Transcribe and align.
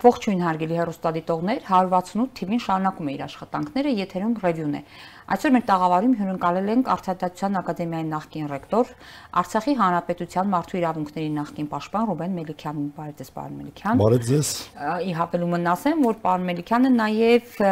Ողջույն 0.00 0.42
հարգելի 0.46 0.76
հեռուստադիտողներ, 0.78 1.58
168 1.68 2.30
TV-ին 2.38 2.62
շարունակում 2.64 3.08
է 3.10 3.14
իր 3.16 3.24
աշխատանքները, 3.26 3.90
եթերում 3.98 4.36
ռևյուն 4.40 4.78
է։ 4.78 4.80
Այսօր 5.30 5.52
մեր 5.54 5.62
տաղավարում 5.62 6.14
հյուրընկալել 6.18 6.70
ենք 6.72 6.88
Արտադրության 6.90 7.58
ակադեմիայի 7.60 8.06
նախկին 8.10 8.46
ռեկտոր, 8.50 8.88
Արցախի 9.40 9.74
Հանրապետության 9.78 10.48
մարդու 10.50 10.78
իրավունքների 10.80 11.28
նախկին 11.36 11.68
պաշտպան 11.70 12.08
Ռուբեն 12.10 12.34
Մելիքյանին, 12.40 12.88
բարև 12.96 13.14
ձեզ, 13.20 13.30
պարոն 13.36 13.54
Մելիքյան։ 13.60 14.00
Բարև 14.00 14.24
ձեզ։ 14.26 14.50
Ի 15.06 15.14
հապելումն 15.20 15.70
ասեմ, 15.70 16.02
որ 16.02 16.18
պարոն 16.24 16.48
Մելիքյանը 16.50 16.90
նաև 16.98 17.62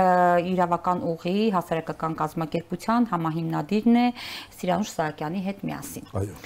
իրավական 0.54 1.02
ուղի 1.08 1.34
հասարակական 1.58 2.14
կազմակերպության 2.22 3.10
համահիմնադիրն 3.10 3.98
է 3.98 4.06
Սիրանուշ 4.54 4.94
Սահակյանի 4.94 5.42
հետ 5.48 5.66
միասին։ 5.66 6.08
Այո։ 6.22 6.38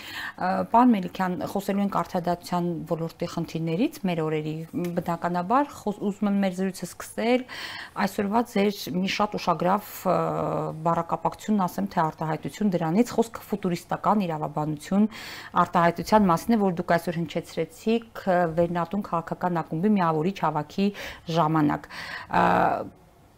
Պարոն 0.73 0.93
Մելիքյան, 0.97 1.37
խոսելու 1.52 1.85
ենք 1.85 1.99
արտադրության 2.02 2.73
ոլորտի 2.88 3.29
խնդիրներից 3.37 4.01
մեր 4.09 4.23
օրերի 4.23 4.57
բնականաբար 4.97 5.77
ուզում 5.93 6.30
եմ 6.33 6.41
մեր 6.43 6.57
զրույցը 6.63 6.87
սկսել 6.88 7.45
այսօրվա 8.02 8.43
ձեր 8.52 8.80
մի 8.97 9.13
շատ 9.13 9.37
ուշագրավ 9.38 9.93
բառակապակցությունն 11.02 11.62
ասեմ 11.66 11.88
թե 11.92 12.01
արտահայտություն 12.02 12.70
դրանից 12.73 13.10
խոսքը 13.16 13.45
ֆուտուրիստական 13.48 14.23
իրավաբանություն 14.27 15.06
արտահայտության 15.62 16.27
մասին 16.30 16.55
է, 16.55 16.59
որ 16.62 16.74
դուք 16.79 16.95
այսօր 16.97 17.19
հնչեցրեցիք 17.23 18.24
Վերնատուն 18.62 19.05
քաղաքական 19.10 19.60
ակումբի 19.62 19.93
միավորիչ 19.98 20.37
հավաքի 20.43 20.87
ժամանակ 21.37 21.88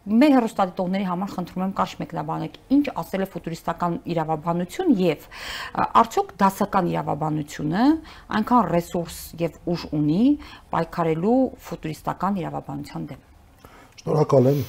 մեր 0.04 0.34
հերոստատիտողների 0.36 1.04
համար 1.08 1.30
խնդրում 1.32 1.62
եմ 1.64 1.70
կարճ 1.78 1.92
մեկնաբանեք 2.02 2.56
ինչ 2.76 2.84
ասել 3.00 3.22
է 3.24 3.28
ֆուտուրիստական 3.32 3.94
իրավաբանություն 4.12 4.90
եւ 5.00 5.24
արդյոք 5.80 6.34
դասական 6.42 6.90
իրավաբանությունը 6.92 7.86
այնքան 8.38 8.68
ռեսուրս 8.74 9.20
եւ 9.40 9.56
ուժ 9.72 9.86
ունի 9.96 10.26
պայքարելու 10.76 11.38
ֆուտուրիստական 11.70 12.36
իրավաբանության 12.44 13.08
դեմ 13.14 13.24
Շնորհակալ 14.04 14.52
եմ 14.52 14.62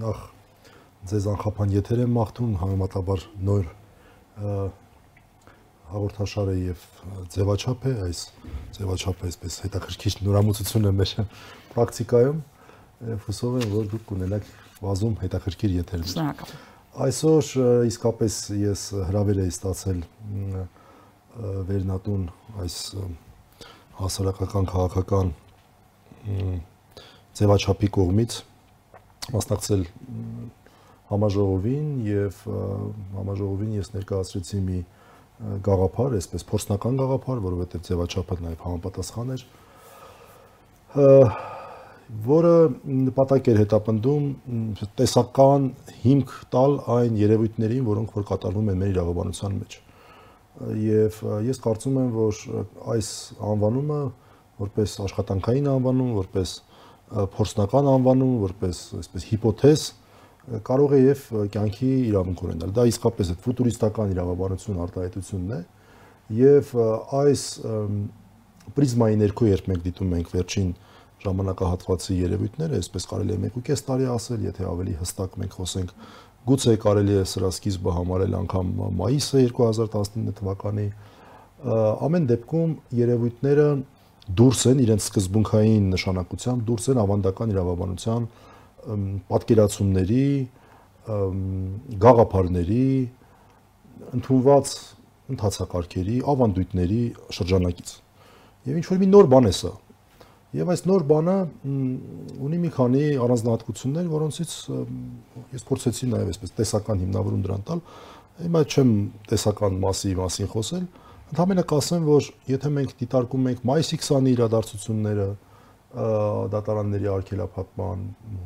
նախ 0.00 0.24
ձեզ 1.10 1.26
անխափան 1.32 1.72
եթեր 1.76 2.02
եմ 2.06 2.12
մաղթում 2.16 2.52
համեմատաբար 2.62 3.24
նոր 3.46 3.66
հաղորդաշարը 5.86 6.54
եւ 6.58 6.84
ձևաչափ 7.34 7.84
է 7.86 7.92
այս 8.06 8.22
ձևաչափը 8.76 9.28
այսպես 9.30 9.58
հետաքրքիր 9.66 10.16
նորամուծություն 10.26 10.88
է 10.90 10.92
մեր 11.00 11.12
պրակտիկայում 11.76 12.40
հուսով 13.26 13.58
եմ 13.60 13.76
որ 13.76 13.90
դուք 13.92 14.04
կունենաք 14.10 14.50
բազում 14.80 15.14
հետաքրքիր 15.22 15.76
եթերներ 15.76 16.10
Շնորհակալ 16.16 16.56
այսօր 17.06 17.50
իսկապես 17.92 18.36
ես 18.56 18.82
հրավեր 19.06 19.40
էի 19.44 19.52
ստացել 19.52 20.02
վերնատուն 21.70 22.22
այս 22.64 22.76
հասարակական 24.00 24.68
քաղաքական 24.72 25.32
ձևաչափի 27.36 27.90
կողմից 27.96 28.38
մասնակցել 29.36 29.82
համաժողովին 31.10 31.88
եւ 32.06 32.40
համաժողովին 33.16 33.76
ես 33.76 33.92
ներկայացրեցի 33.96 34.62
մի 34.66 34.80
գաղափար, 35.66 36.16
այսպես 36.16 36.46
փորձնական 36.50 37.00
գաղափար, 37.02 37.42
որովհետեւ 37.44 37.82
ձևաչափը 37.90 38.38
նաեւ 38.46 38.62
համապատասխան 38.66 39.34
էր 39.36 39.44
որը 42.06 42.52
նպատակ 42.86 43.48
էր 43.50 43.58
հետապնդում 43.64 44.26
տեսական 44.98 45.64
հիմք 46.04 46.34
տալ 46.54 46.76
այն 46.94 47.16
երևույթներին, 47.18 47.82
որոնք 47.88 48.14
որ 48.16 48.26
կատարվում 48.30 48.70
են 48.72 48.78
մեր 48.82 48.92
իրավաբանության 48.94 49.56
մեջ։ 49.56 49.76
Եվ 50.86 51.18
ես 51.48 51.60
կարծում 51.66 51.98
եմ, 52.02 52.12
որ 52.14 52.44
այս 52.94 53.10
անվանումը 53.50 53.98
որպես 54.62 54.94
աշխատանքային 55.04 55.68
անվանում, 55.74 56.12
որպես 56.16 56.54
փորձնական 57.36 57.90
անվանում, 57.96 58.36
որպես 58.46 58.82
այսպես 59.02 59.26
հիպոթեզ, 59.32 59.82
կարող 60.66 60.94
է 60.96 61.00
եւ 61.02 61.22
կյանքի 61.54 61.92
իրավունք 62.10 62.42
ունենալ։ 62.46 62.74
Դա 62.76 62.84
իսկապես 62.90 63.32
է 63.32 63.36
ֆուտուրիստական 63.46 64.12
իրավաբանություն 64.14 64.82
արտահայտությունն 64.86 65.54
է 65.56 65.60
եւ 66.36 66.70
այս 67.22 67.42
պրիզմայի 68.76 69.18
ներքո 69.22 69.48
երբ 69.50 69.70
մենք 69.70 69.82
դիտում 69.86 70.14
ենք 70.16 70.30
վերջին 70.36 70.70
ժամանակահատվածի 71.26 72.16
երևույթները, 72.20 72.78
այսպես 72.82 73.06
կարելի 73.10 73.34
է 73.36 73.38
1.5 73.48 73.84
տարի 73.86 74.08
ասել, 74.12 74.40
եթե 74.46 74.66
ավելի 74.68 74.94
հստակ 75.00 75.36
մենք 75.42 75.54
խոսենք, 75.56 75.92
գուցե 76.46 76.74
կարելի 76.82 77.14
է 77.16 77.22
սրա 77.26 77.50
սկիզբը 77.56 77.94
համարել 77.96 78.34
անգամ 78.42 78.72
մայիսը 79.00 79.44
2019 79.46 80.34
թվականի 80.40 80.86
ամեն 82.06 82.26
դեպքում 82.30 82.74
երևույթները 83.00 83.68
դուրս 84.36 84.62
են 84.70 84.82
իրենց 84.84 85.06
սկզբունքային 85.06 85.88
նշանակությամբ, 85.94 86.62
դուրս 86.68 86.88
են 86.92 87.00
ավանդական 87.02 87.54
իրավաբանության 87.54 88.28
պատկերացումների, 89.30 90.26
գաղափարների, 92.06 92.86
ընդունված 94.16 94.74
ընթացակարգերի, 95.36 96.16
ավանդույթների 96.32 97.00
շրջանակից։ 97.36 97.92
Եվ 98.66 98.78
ինչ 98.80 98.86
որ 98.90 99.00
մի 99.02 99.08
նոր 99.10 99.28
բան 99.32 99.50
է 99.50 99.54
սա։ 99.56 99.72
Եվ 100.56 100.70
այս 100.72 100.82
նոր 100.88 101.02
բանը 101.10 101.36
ունի 102.46 102.58
մի 102.62 102.70
քանի 102.76 103.02
առանձնահատկություններ, 103.24 104.06
որոնցից 104.12 104.52
ես 105.56 105.66
փորձեցի 105.68 106.08
նաև 106.12 106.30
այսպես 106.32 106.54
տեսական 106.60 107.02
հիմնավորում 107.02 107.42
դրան 107.46 107.66
տալ։ 107.66 107.82
Հիմա 108.36 108.62
չեմ 108.70 108.92
տեսական 109.32 109.76
մասի 109.82 110.14
մասին 110.20 110.50
խոսել, 110.52 110.86
ընդհանրապես 111.26 111.68
կասեմ, 111.72 112.06
որ 112.06 112.30
եթե 112.52 112.72
մենք 112.76 112.94
դիտարկում 113.02 113.46
ենք 113.50 113.62
մայիսի 113.66 113.98
20-ի 114.06 114.32
իրադարձությունները, 114.36 115.28
դատարանների 115.96 117.08
արգելափակման, 117.12 118.00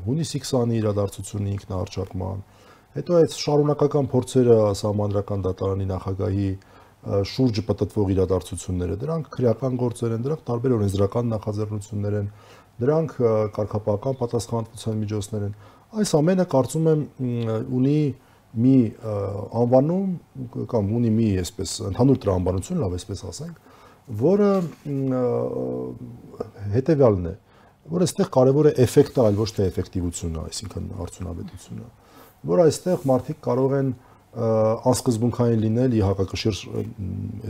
հունիսի 0.06 0.40
20-ի 0.44 0.76
իրադարձությունի 0.80 1.54
ինքնահարճակման, 1.56 2.44
հետո 2.94 3.16
այդ 3.20 3.34
շարունակական 3.40 4.10
փորձերը 4.10 4.58
սահմանադրական 4.80 5.44
դատարանի 5.46 5.86
նախագահի 5.90 6.50
շուրջը 7.00 7.62
պատտվող 7.70 8.10
իրադարձությունները, 8.14 8.96
դրանք 9.00 9.28
քրեական 9.34 9.76
գործեր 9.80 10.14
են, 10.16 10.24
դրանք 10.26 10.42
տարբեր 10.50 10.74
օրենսդրական 10.76 11.30
նախաձեռնություններ 11.32 12.16
են, 12.20 12.26
դրանք 12.80 13.14
կարգապահական 13.56 14.18
պատասխանատվության 14.20 15.00
միջոցներ 15.00 15.46
են։ 15.48 15.54
Այս 16.00 16.12
ամենը 16.20 16.46
կարծում 16.54 16.90
եմ 16.90 17.00
ունի 17.80 18.00
մի 18.60 18.76
անվանում 19.60 20.12
կամ 20.70 20.92
ունի 21.00 21.10
մի 21.16 21.26
այսպես 21.40 21.74
ընդհանուր 21.90 22.20
տրամաբանություն, 22.24 22.80
լավ 22.84 22.96
այսպես 22.98 23.24
ասենք, 23.30 23.69
որը 24.20 24.50
հետեւյալն 26.74 27.26
է, 27.30 27.34
որ 27.90 28.04
այստեղ 28.06 28.30
կարևոր 28.36 28.68
է 28.70 28.72
էֆեկտը, 28.84 29.24
այլ 29.26 29.40
ոչ 29.40 29.50
թե 29.56 29.66
էֆեկտիվությունը, 29.70 30.44
այսինքն 30.50 30.88
արդյունավետությունը, 31.04 31.88
որ 32.50 32.62
այստեղ 32.66 33.04
մարդիկ 33.10 33.42
կարող 33.46 33.76
են 33.80 33.90
անսկզբունքային 34.30 35.62
լինել 35.64 35.94
ի 35.98 36.02
հակակշիռ 36.06 36.58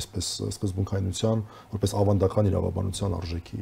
այսպես 0.00 0.28
սկզբունքայնության, 0.48 1.42
որպես 1.74 1.94
ավանդական 2.00 2.48
իրավաբանության 2.50 3.16
արժեքի։ 3.20 3.60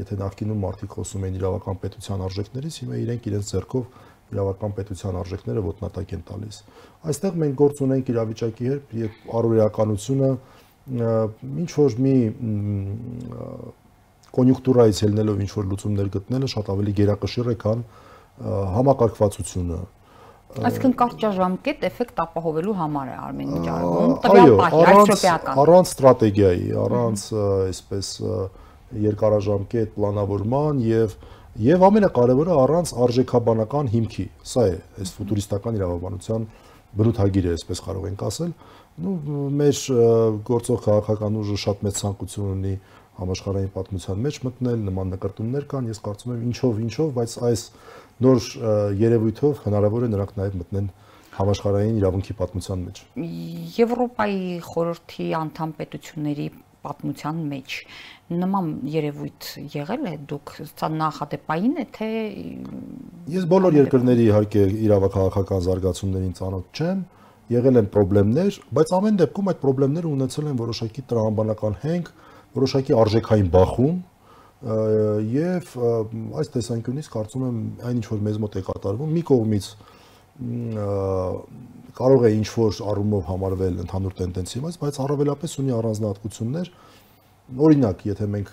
Եթե 0.00 0.18
նախկինում 0.20 0.60
մարդիկ 0.60 0.92
խոսում 0.94 1.24
էին 1.26 1.38
իրավական 1.40 1.78
պետության 1.82 2.20
արժեքներից, 2.28 2.76
հիմա 2.84 2.98
իրենք 3.00 3.24
իրենց 3.30 3.48
ձեռքով 3.50 3.86
իրավական 4.30 4.74
պետության 4.76 5.18
արժեքները 5.20 5.62
ոտնատակ 5.66 6.12
են 6.14 6.22
տալիս։ 6.28 6.58
Այստեղ 7.10 7.40
մենք 7.40 7.56
գործ 7.58 7.80
ունենք 7.86 8.12
իրավիճակի 8.12 8.68
հետ, 8.70 8.92
եւ 9.00 9.16
առօրեականությունը 9.40 10.30
ինչ 10.90 11.70
որ 11.76 11.96
մի 12.04 12.14
կոնյունկտուրայից 14.30 15.00
ելնելով 15.04 15.40
ինչ 15.44 15.50
որ 15.54 15.68
լուծումներ 15.70 16.10
գտնելը 16.16 16.50
շատ 16.50 16.70
ավելի 16.74 16.92
գերակշիռ 17.00 17.50
է, 17.50 17.56
քան 17.64 17.82
համակարգվածությունը։ 18.76 19.80
Այսինքն 20.50 20.94
կարճաժամկետ 20.98 21.84
էֆեկտ 21.86 22.20
ապահովելու 22.24 22.72
համար 22.78 23.10
է 23.10 23.16
Արմեն 23.22 23.50
Միջարվում, 23.54 24.14
տվյալ 24.24 24.54
պահի, 24.60 24.80
այսօպեական։ 24.90 25.60
Առանց 25.62 25.90
ստրատեգիայի, 25.92 26.70
առանց 26.84 27.26
այսպես 27.70 28.08
երկարաժամկետ 29.04 29.92
պլանավորման 29.94 30.80
եւ 30.88 31.14
եւ 31.60 31.84
ամենակարևորը 31.86 32.56
առանց 32.64 32.92
արժեքաբանական 33.04 33.88
հիմքի։ 33.94 34.26
Սա 34.50 34.66
է 34.70 34.74
այս 35.02 35.14
ֆուտուրիստական 35.18 35.78
իրավաբանության 35.80 36.44
բնութագիրը, 36.98 37.54
այսպես 37.58 37.82
կարող 37.86 38.06
ենք 38.10 38.22
ասել 38.30 38.52
նու 39.00 39.44
մեր 39.60 39.82
գործող 40.50 40.80
քաղաքական 40.86 41.38
ուժը 41.40 41.58
շատ 41.64 41.84
մեծ 41.86 42.00
ցանկություն 42.00 42.50
ունի 42.54 42.74
համաշխարհային 43.20 43.72
պատմության 43.74 44.22
մեջ 44.24 44.38
մտնել, 44.46 44.82
նման 44.88 45.12
նկարտումներ 45.14 45.66
կան, 45.70 45.90
ես 45.90 46.00
կարծում 46.06 46.34
եմ 46.36 46.44
ինչով 46.50 46.80
ինչով, 46.86 47.12
բայց 47.18 47.34
այս 47.50 47.64
նոր 48.24 48.48
երևույթով 49.00 49.62
հնարավոր 49.66 50.06
է 50.06 50.10
նրանք 50.14 50.32
նաև 50.40 50.58
մտնեն 50.60 50.88
համաշխարհային 51.40 52.00
իրավունքի 52.00 52.36
պատմության 52.40 52.82
մեջ։ 52.86 53.02
Եվրոպայի 53.80 54.48
խորհրդի 54.66 55.28
անդամ 55.40 55.74
պետությունների 55.80 56.48
պատմության 56.80 57.40
մեջ 57.50 57.76
նման 58.40 58.68
երևույթ 58.88 59.48
եղել 59.74 60.06
է 60.10 60.12
դուք 60.30 60.52
սա 60.70 60.88
նախադեպային 60.96 61.80
է 61.82 61.86
թե 61.96 62.10
Ես 63.34 63.46
բոլոր 63.50 63.76
երկրների 63.80 64.26
իհարկե 64.30 64.62
իրավաքաղաքական 64.86 65.64
զարգացումներին 65.66 66.36
ծանոթ 66.40 66.80
չեմ, 66.80 67.02
եղել 67.50 67.80
են 67.80 67.88
խնդիրներ, 67.94 68.58
բայց 68.78 68.92
ամեն 69.00 69.18
դեպքում 69.20 69.50
այդ 69.50 69.64
խնդիրները 69.64 70.10
ունեցել 70.10 70.50
են 70.50 70.60
որոշակի 70.60 71.04
տրամաբանական 71.10 71.76
հենք, 71.84 72.10
որոշակի 72.60 72.96
արժեքային 73.00 73.50
բախում 73.54 73.98
եւ 74.60 75.74
այս 76.40 76.50
տեսանկյունից 76.54 77.06
կարծում 77.14 77.44
եմ 77.48 77.60
այնինչ 77.90 78.06
որ 78.10 78.24
մեզ 78.26 78.40
մոտ 78.44 78.56
է 78.60 78.62
կատարվում 78.66 79.14
մի 79.16 79.22
կողմից 79.30 79.68
կարող 82.00 82.26
է 82.28 82.30
ինչ 82.36 82.48
որ 82.54 82.80
առումով 82.90 83.22
համարվել 83.30 83.78
ընդհանուր 83.84 84.16
տենդենսի 84.20 84.60
մաս, 84.64 84.76
բայց 84.80 84.98
առավելապես 85.04 85.56
ունի 85.60 85.72
առանձնահատկություններ։ 85.80 86.70
Օրինակ, 87.66 88.04
եթե 88.10 88.28
մենք 88.34 88.52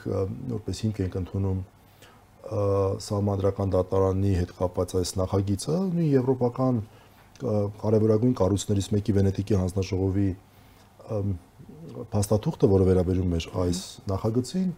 որպես 0.58 0.82
հիմք 0.84 1.02
ենք 1.06 1.18
ընդունում 1.22 1.60
սահմանադրական 3.08 3.74
դատարանի 3.76 4.34
հետ 4.42 4.54
կապված 4.58 4.96
այս 5.02 5.12
նախագիծը, 5.22 5.78
նույն 5.98 6.12
եվրոպական 6.18 6.82
կարևորագույն 7.42 8.36
կառույցներից 8.38 8.88
մեկի 8.98 9.16
Վենետիկի 9.18 9.58
հանձնաժողովի 9.62 10.30
փաստաթուղթը, 12.12 12.70
որը 12.72 12.88
վերաբերում 12.88 13.36
էր 13.38 13.48
այս 13.64 13.82
նախագծին, 14.12 14.70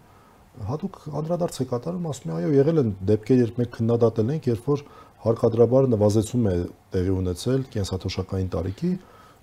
հատուկ 0.69 0.99
անդրադարձ 1.19 1.59
է 1.59 1.65
կատարում, 1.69 2.07
ասում 2.09 2.29
է, 2.29 2.35
այո, 2.39 2.49
եղել 2.59 2.81
են 2.81 2.91
դեպքեր, 3.09 3.39
երբ 3.39 3.59
մենք 3.59 3.71
քննադատել 3.79 4.31
ենք, 4.35 4.49
երբ 4.49 4.67
որ 4.69 4.83
հարկադրաբար 5.23 5.87
նվազեցում 5.93 6.45
է 6.49 6.53
տեղի 6.93 7.13
ունեցել 7.19 7.65
կենսաթոշակային 7.75 8.51
տարիքի, 8.55 8.91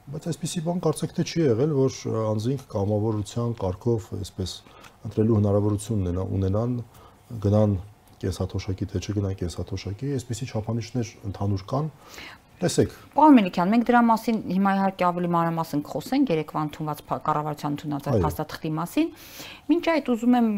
բայց 0.06 0.28
այսպիսի 0.30 0.62
բան 0.66 0.80
կարծեք 0.86 1.14
թե 1.16 1.24
չի 1.26 1.40
եղել, 1.46 1.72
որ 1.76 1.98
անձինք 2.30 2.64
կամավորության 2.76 3.54
կարգով 3.60 4.08
այսպես 4.16 4.52
ընտրելու 5.06 5.38
հնարավորություն 5.40 6.20
ունենան, 6.36 6.76
գնան 7.46 7.76
կենսաթոշակի 8.22 8.86
թե 8.92 9.02
չգնան 9.02 9.34
կենսաթոշակի, 9.42 10.12
այսպիսի 10.16 10.46
չափանիշներ 10.52 11.10
ընդհանուր 11.30 11.64
կան, 11.72 11.90
Տեսեք։ 12.56 12.92
Պարոն 13.12 13.34
Մելիքյան, 13.36 13.72
մենք 13.72 13.82
դրա 13.88 14.00
մասին 14.08 14.36
հիմա 14.48 14.70
իհարկե 14.76 15.04
ավելի 15.06 15.28
մանրամասն 15.34 15.80
կխոսենք 15.84 16.30
երեկվա 16.32 16.60
ընդունված 16.66 17.02
կառավարության 17.26 17.74
ընդունած 17.76 18.08
փաստաթղթի 18.24 18.70
մասին։ 18.76 19.10
Մինչ 19.66 19.82
այդ 19.92 20.08
ուզում 20.14 20.36
եմ 20.38 20.48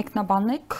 մեկնաբանեք 0.00 0.76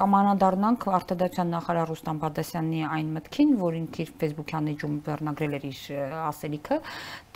կամ 0.00 0.16
անադառնանք 0.20 0.86
արտադրության 1.00 1.52
նախարար 1.56 1.90
Ռուստամ 1.92 2.20
Բադասյանի 2.24 2.82
այն 2.96 3.12
մտքին, 3.18 3.54
որ 3.60 3.78
ինքը 3.80 4.04
իր 4.04 4.12
Facebook-յան 4.24 4.70
էջում 4.72 4.96
վերնագրել 5.10 5.56
էր 5.60 5.68
իր 5.68 5.82
ասելիքը, 6.30 6.80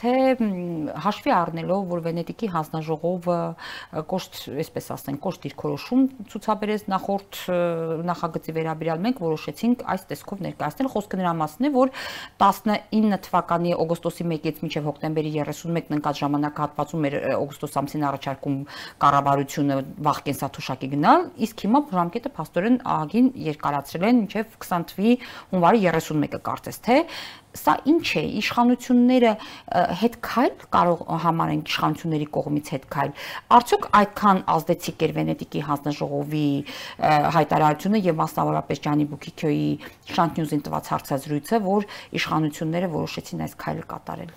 թե 0.01 0.13
հաշվի 1.05 1.33
առնելով, 1.35 1.83
որ 1.91 2.01
Վենետիկի 2.05 2.49
հանձնաժողովը 2.55 3.39
կոշտ, 4.11 4.39
այսպես 4.65 4.89
ասենք, 4.95 5.21
կոշտ 5.25 5.45
դիրքորոշում 5.45 6.03
ցուցաբերեց 6.33 6.87
նախորդ 6.95 7.41
նախագծի 8.11 8.55
վերաբերյալ 8.59 9.03
մենք 9.05 9.23
որոշեցինք 9.25 9.85
այս 9.95 10.07
տեսքով 10.11 10.43
ներկայացնել 10.45 10.91
խոսքը 10.95 11.21
նրա 11.21 11.35
մասն 11.41 11.69
է, 11.69 11.73
որ 11.75 11.93
19 12.45 13.21
թվականի 13.29 13.75
օգոստոսի 13.85 14.27
1-ից 14.35 14.61
մինչև 14.65 14.89
հոկտեմբերի 14.91 15.33
31-ն 15.45 15.99
ընկած 15.99 16.23
ժամանակահատվածում 16.25 17.09
էր 17.09 17.17
օգոստոս 17.39 17.79
ամսին 17.85 18.07
առաջարկում 18.11 18.59
կառավարությունը 19.05 19.79
վաղ 20.05 20.21
կենսաթոշակի 20.29 20.91
գնալ, 20.95 21.27
իսկ 21.45 21.65
հիմա 21.65 21.83
ժամկետը 21.95 22.35
փաստորեն 22.35 22.79
ահագին 22.95 23.31
երկարացրել 23.45 24.09
են 24.11 24.21
մինչև 24.25 24.59
20 24.65 24.95
թվականի 24.95 25.15
հունվարի 25.55 25.85
31-ը 25.85 26.41
կարծես 26.49 26.81
թե 26.85 26.97
սա 27.55 27.75
ինչ 27.91 28.07
է 28.19 28.23
իշխանությունները 28.41 29.33
հետ 30.01 30.17
քայլ 30.27 30.55
կարող 30.75 31.03
համարեն 31.25 31.63
իշխանությունների 31.71 32.29
կողմից 32.37 32.71
հետ 32.75 32.87
քայլ 32.95 33.13
արդյոք 33.59 33.89
այդքան 34.01 34.41
ազդեցիկ 34.55 35.05
էր 35.07 35.13
վենետիկի 35.19 35.63
հանձնաժողովի 35.69 36.49
հայտարարությունը 37.39 38.01
եւ 38.05 38.19
մասնավորապես 38.23 38.83
Ջանի 38.85 39.07
Բուկիկյոյի 39.15 39.69
Շանտ 40.15 40.41
Նյուզին 40.41 40.65
տված 40.67 40.91
հարցազրույցը 40.95 41.61
որ 41.69 41.87
իշխանությունները 42.19 42.91
որոշեցին 42.95 43.45
այս 43.45 43.55
քայլը 43.65 43.87
կատարել 43.95 44.33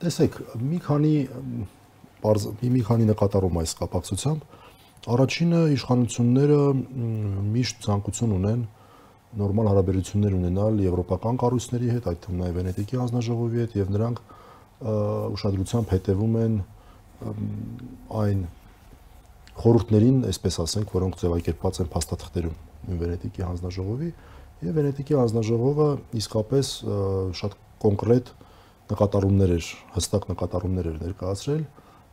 տեսեք 0.00 0.40
մի 0.70 0.78
քանի 0.90 1.14
մի 2.20 2.82
քանի 2.90 3.06
նկատառում 3.10 3.58
այս 3.60 3.72
կապակցությամբ 3.80 4.58
առաջինը 5.14 5.60
իշխանությունները 5.76 6.58
միշտ 7.54 7.84
ցանկություն 7.86 8.34
ունեն 8.36 8.64
նորմալ 9.38 9.68
հարաբերություններ 9.70 10.34
ունենալ 10.34 10.80
եվրոպական 10.82 11.36
կառույցների 11.38 11.90
հետ, 11.94 12.06
այդ 12.10 12.20
թվում 12.24 12.40
նաև 12.40 12.56
Վենետիկի 12.58 12.98
հանձնաժողովի 13.00 13.60
հետ 13.60 13.76
եւ 13.78 13.92
նրանք 13.94 14.22
ուշադրությամբ 14.80 15.92
հետևում 15.94 16.34
են 16.40 16.56
այն 18.20 18.42
խորհուրդներին, 19.60 20.18
այսպես 20.30 20.58
ասենք, 20.64 20.92
որոնք 20.96 21.18
ձևակերպված 21.20 21.80
են 21.84 21.90
փաստաթղթերում 21.94 22.56
Վենետիկի 23.00 23.46
հանձնաժողովի 23.46 24.10
եւ 24.66 24.78
Վենետիկի 24.80 25.18
հանձնաժողովը 25.20 25.88
իսկապես 26.20 26.72
շատ 27.40 27.58
կոնկրետ 27.84 28.32
նկատառումներ 28.90 29.52
էր, 29.56 29.68
հստակ 29.94 30.26
նկատառումներ 30.32 30.90
էր 30.90 30.96
ներկայացրել 31.06 31.62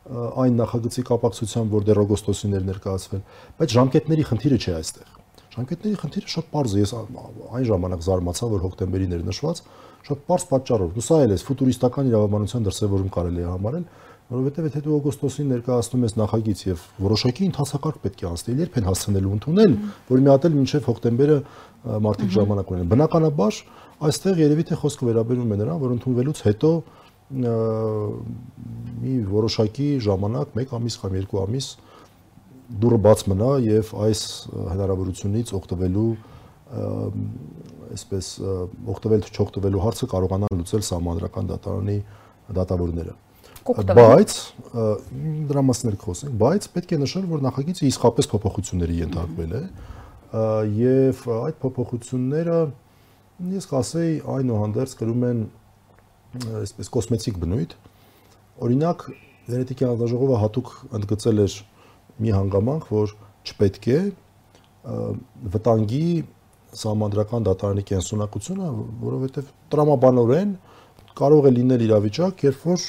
այն 0.07 0.59
նախագծի 0.61 1.03
կապակցությամբ, 1.07 1.73
որ 1.73 1.87
դեռ 1.87 1.99
օգոստոսին 2.05 2.53
էր 2.57 2.67
ներկայացվել, 2.67 3.23
բայց 3.57 3.73
ժամկետների 3.75 4.27
խնդիրը 4.29 4.59
չէ 4.63 4.75
այստեղ 4.77 5.15
Ժամկետների 5.57 5.97
խնդիրը 5.97 6.29
շատ 6.29 6.49
པարզ 6.51 6.73
է։ 6.77 6.81
Ես 6.83 6.91
այն 6.97 7.63
ժամանակ 7.65 8.01
զարմացա, 8.05 8.49
որ 8.51 8.65
հոկտեմբերին 8.67 9.15
էր 9.17 9.23
նշված, 9.25 9.61
շատ 10.05 10.19
པարզ 10.27 10.43
պատճառով։ 10.51 10.99
Սա 11.07 11.17
էլ 11.25 11.33
է 11.33 11.37
ֆուտուրիստական 11.47 12.11
իրավաբանության 12.11 12.67
դրսևորում 12.67 13.09
կարելի 13.17 13.41
է 13.41 13.47
համարել, 13.47 13.87
որովհետև 14.27 14.67
եթե 14.67 14.81
դու 14.85 14.95
օգոստոսին 14.97 15.51
ներկայացնում 15.55 16.03
ես 16.03 16.15
նախագիծ 16.19 16.61
եւ 16.67 16.81
որոշակի 16.99 17.43
ընթացակարգ 17.47 17.99
պետք 18.05 18.21
է 18.21 18.27
անցնել, 18.27 18.61
երբ 18.61 18.77
են 18.77 18.87
հասցնելու 18.87 19.33
ընդունել, 19.37 19.75
որ 20.11 20.23
մի 20.27 20.31
հատ 20.33 20.47
էլ 20.47 20.57
մինչև 20.57 20.87
հոկտեմբերը 20.87 21.37
մարտիկ 22.07 22.31
ժամանակ 22.37 22.73
ունեն։ 22.75 22.89
Բնականաբար 22.91 23.59
այստեղ 24.07 24.41
երևի 24.43 24.65
թե 24.67 24.79
խոսքը 24.83 25.07
վերաբերում 25.07 25.53
է 25.55 25.59
նրան, 25.63 25.79
որ 25.87 25.93
ընդունվելուց 25.97 26.41
հետո 26.47 26.71
մի 29.07 29.15
որոշակի 29.31 29.87
ժամանակ, 30.05 30.53
1 30.59 30.75
ամիս 30.77 30.99
կամ 31.01 31.17
2 31.23 31.41
ամիս 31.47 31.67
դուրը 32.67 32.97
բաց 33.05 33.23
մնա 33.31 33.51
եւ 33.63 33.91
այս 34.07 34.21
հնարավորությունից 34.73 35.53
օգտվելու 35.57 36.09
այսպես 36.67 38.31
օգտվել 38.93 39.23
թե 39.23 39.31
չօգտվելու 39.37 39.83
հարցը 39.85 40.09
կարողանան 40.11 40.59
լուծել 40.61 40.83
սահմանադրական 40.87 41.51
դատարանի 41.53 41.97
դատավորները 42.57 43.15
բայց 43.67 44.33
դրա 45.47 45.63
մասին 45.67 45.95
խոսենք 46.03 46.35
բայց 46.43 46.67
պետք 46.75 46.91
է 46.97 46.99
նշել 47.03 47.29
որ 47.31 47.45
նախագիծը 47.47 47.87
իսկապես 47.87 48.29
փոփոխությունների 48.33 48.99
ենթարկվել 49.03 49.55
է 49.57 49.63
եւ 50.81 51.23
այդ 51.37 51.57
փոփոխությունները 51.63 52.59
ես 53.53 53.69
կասեի 53.71 54.13
այնուհանդերձ 54.35 54.93
կրում 55.01 55.25
են 55.27 55.41
այսպես 56.57 56.91
կոսմետիկ 56.97 57.41
բնույթ 57.43 57.75
օրինակ 58.67 59.03
Վենետիկի 59.47 59.85
հանձնաժողովը 59.87 60.39
հատուկ 60.43 60.71
ընդգծել 60.97 61.43
էր 61.43 61.53
մի 62.23 62.33
հանգամանք, 62.37 62.87
որ 62.91 63.13
չպետք 63.47 63.87
է 63.93 63.99
վտանգի 65.55 66.07
համանդրական 66.77 67.45
դատարանի 67.47 67.83
կենսունակությունը, 67.87 68.69
որովհետև 69.01 69.51
տրամաբանորեն 69.73 70.53
կարող 71.17 71.47
է 71.49 71.51
լինել 71.57 71.83
իրավիճակ, 71.87 72.43
երբ 72.47 72.65
որ 72.67 72.85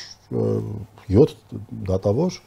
7 1.09 1.37
դատավոր 1.89 2.39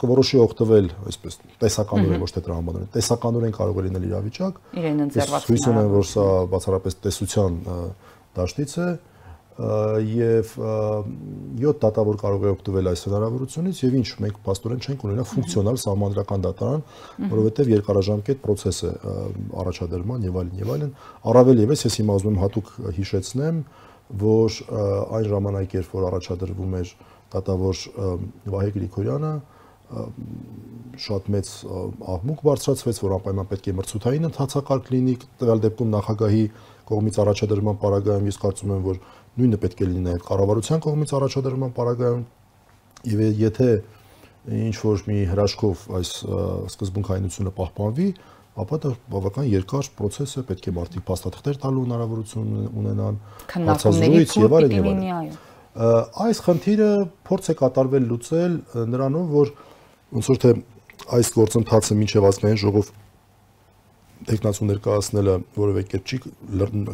կորոշի 0.00 0.38
օգտվել, 0.40 0.86
այսպես 1.10 1.34
տեսականորեն 1.60 2.22
ոչ 2.22 2.30
թե 2.32 2.42
տրամաբանորեն, 2.46 2.90
տեսականորեն 2.94 3.54
կարող 3.58 3.80
է 3.80 3.84
լինել 3.88 4.06
իրավիճակ։ 4.08 4.60
Իրեն 4.80 5.02
ընձեռված։ 5.04 5.48
Հույս 5.50 5.66
ունեմ, 5.72 5.90
որ 5.92 6.06
սա 6.08 6.24
բացառապես 6.54 6.96
տեսության 7.04 7.58
դաշտից 8.38 8.72
է, 8.78 8.88
եւ 9.58 10.52
7 11.58 11.80
դատավոր 11.82 12.18
կարող 12.20 12.44
է 12.46 12.50
օգտվել 12.54 12.90
այս 12.92 13.00
հնարավորությունից 13.08 13.80
եւ 13.82 13.96
ինչ 13.98 14.08
մենք 14.22 14.50
աստորեն 14.54 14.84
չենք 14.86 15.04
ունենա 15.08 15.24
ֆունկցիոնալ 15.32 15.80
սահմանադրական 15.82 16.44
դատարան, 16.46 16.84
որովհետեւ 17.32 17.72
երկարաժամկետ 17.74 18.40
process 18.44 18.84
է 18.86 18.92
առաջադրման 19.64 20.28
եւ 20.28 20.38
այլն 20.44 20.62
եւ 20.62 20.72
այլն։ 20.76 20.94
Առավել 21.34 21.62
եւս 21.66 21.84
ես 21.88 21.98
հիմա 21.98 22.18
ուզում 22.18 22.38
եմ 22.38 22.40
հատուկ 22.44 22.72
հիշեցնեմ, 23.02 23.60
որ 24.22 24.58
այն 25.18 25.30
ժամանակ 25.34 25.78
երբ 25.78 25.94
որ 25.98 26.08
առաջադրվում 26.12 26.78
էր 26.78 26.96
դատավոր 27.34 27.82
Վահե 28.54 28.74
Գրիգորյանը 28.78 29.32
շատ 29.88 31.28
մեծ 31.32 31.50
աղմուկ 32.12 32.40
բարձրացվեց, 32.44 32.98
որ 33.04 33.14
անպայման 33.18 33.46
պետք 33.48 33.68
է 33.70 33.74
մրցութային 33.78 34.28
ընթացակարգ 34.28 34.90
լինի, 34.92 35.14
տվյալ 35.40 35.62
դեպքում 35.64 35.94
նախագահի 35.94 36.42
կողմից 36.88 37.20
առաջադրման 37.24 37.78
պարագայում 37.84 38.28
ես 38.28 38.38
կարծում 38.42 38.74
եմ, 38.74 38.82
որ 38.84 39.00
նույնը 39.38 39.58
պետք 39.62 39.82
է 39.82 39.88
լինի 39.88 40.02
նաև 40.08 40.24
կառավարության 40.28 40.82
կողմից 40.84 41.14
առաջադրման 41.18 41.72
պարագայում 41.78 42.24
եւ 43.08 43.22
եթե 43.38 43.68
ինչ 44.48 44.76
որ 44.80 45.04
մի 45.08 45.18
հրաշքով 45.32 45.84
այս 45.98 46.10
սկզբունքայնությունը 46.72 47.52
պահպանվի, 47.58 48.08
ապա 48.58 48.78
դա 48.82 48.92
բավական 49.12 49.48
երկար 49.48 49.90
process 49.98 50.38
է, 50.40 50.44
պետք 50.48 50.70
է 50.70 50.74
մարդիկ 50.78 51.04
փաստաթղթեր 51.08 51.58
տալու 51.62 51.84
հնարավորություն 51.84 52.54
ունենան, 52.80 53.18
հարցազրույց 53.54 54.34
եւ 54.42 54.56
այլն 54.58 54.74
եւ 54.78 54.88
այլն։ 54.88 55.36
Այս 56.24 56.40
խնդիրը 56.48 56.88
փորձ 57.28 57.50
է 57.52 57.56
կատարվել 57.60 58.08
լուծել 58.08 58.56
նրանով, 58.94 59.28
որ 59.36 59.52
ոնց 60.18 60.30
որ 60.32 60.40
թե 60.42 60.54
այս 61.18 61.30
գործընթացը 61.36 61.98
մինչև 61.98 62.26
ազգային 62.32 62.60
ժողով 62.64 62.90
տեխնացու 64.26 64.66
ներկայացնելը 64.68 65.34
որևէ 65.58 65.82
կերպ 65.92 66.08
չի 66.08 66.18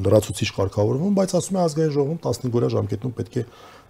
լրացուցիչ 0.04 0.48
կարգավորվում, 0.58 1.14
բայց 1.18 1.34
ասում 1.38 1.56
է 1.56 1.60
ազգային 1.64 1.94
ժողովում 1.94 2.20
15 2.26 2.58
օրյա 2.58 2.70
ժամկետում 2.74 3.14
պետք 3.18 3.38
է 3.40 3.44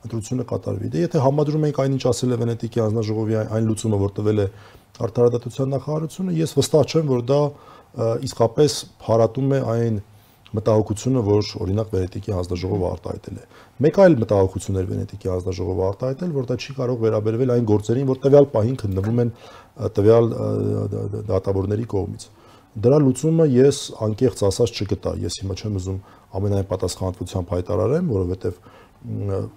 ընտրությունը 0.05 0.47
կատարվի։ 0.53 0.91
Դե 0.95 1.05
եթե 1.05 1.23
համադրում 1.25 1.67
ենք 1.69 1.79
այնինչ 1.85 2.03
ասել 2.11 2.35
է 2.35 2.39
Վենետիկի 2.45 2.83
հանձնաժողովի 2.85 3.39
այն 3.45 3.69
լուծումը, 3.71 4.01
որ 4.05 4.15
տվել 4.19 4.43
է 4.45 4.49
արտարադատության 5.05 5.73
նախարարությունը, 5.75 6.35
ես 6.45 6.57
վստահ 6.61 6.85
չեմ, 6.95 7.07
որ 7.15 7.25
դա 7.31 7.41
իսկապես 8.29 8.77
փարատում 9.05 9.55
է 9.55 9.61
այն 9.75 9.97
մտահոգությունը, 10.55 11.23
որ 11.27 11.49
օրինակ 11.65 11.89
Վենետիկի 11.95 12.35
հանձնաժողովը 12.35 12.87
արտահայտել 12.95 13.39
է։ 13.41 13.47
Մեկ 13.85 13.97
այլ 14.05 14.17
մտահոգություն 14.23 14.79
էր 14.79 14.89
Վենետիկի 14.93 15.31
հանձնաժողովը 15.33 15.85
արտահայտել, 15.89 16.35
որ 16.35 16.47
դա 16.51 16.57
չի 16.63 16.77
կարող 16.79 17.01
վերաբերվել 17.05 17.53
այն 17.55 17.67
գործերին, 17.71 18.09
որ 18.13 18.21
տվյալ 18.23 18.47
պահին 18.55 18.79
քննվում 18.85 19.23
են 19.25 19.33
տվյալ 19.99 20.31
դատավորների 21.33 21.89
կողմից։ 21.95 22.29
Դրա 22.75 22.99
լուծումը 23.05 23.45
ես 23.55 23.81
անկեղծ 24.03 24.41
ասած 24.49 24.79
չգտա։ 24.83 25.13
Ես 25.23 25.37
հիմա 25.43 25.57
չեմ 25.61 25.77
ուզում 25.79 25.99
ամենայն 26.35 26.67
պատասխանատվությամբ 26.71 27.53
հայտարարեմ, 27.55 28.09
որովհետև 28.15 28.57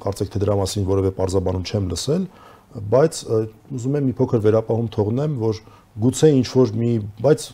կարծեք 0.04 0.34
թե 0.34 0.42
դրա 0.44 0.58
մասին 0.62 0.86
որևէ 0.88 1.12
բարձաբանում 1.18 1.66
չեմ 1.66 1.88
լսել, 1.94 2.28
բայց 2.94 3.22
ուզում 3.78 3.98
եմ 3.98 4.08
մի 4.08 4.14
փոքր 4.18 4.44
վերապահում 4.44 4.90
թողնեմ, 4.98 5.38
որ 5.42 5.62
գուցե 6.04 6.30
ինչ 6.38 6.48
որ 6.52 6.74
մի, 6.78 6.92
բայց 7.26 7.48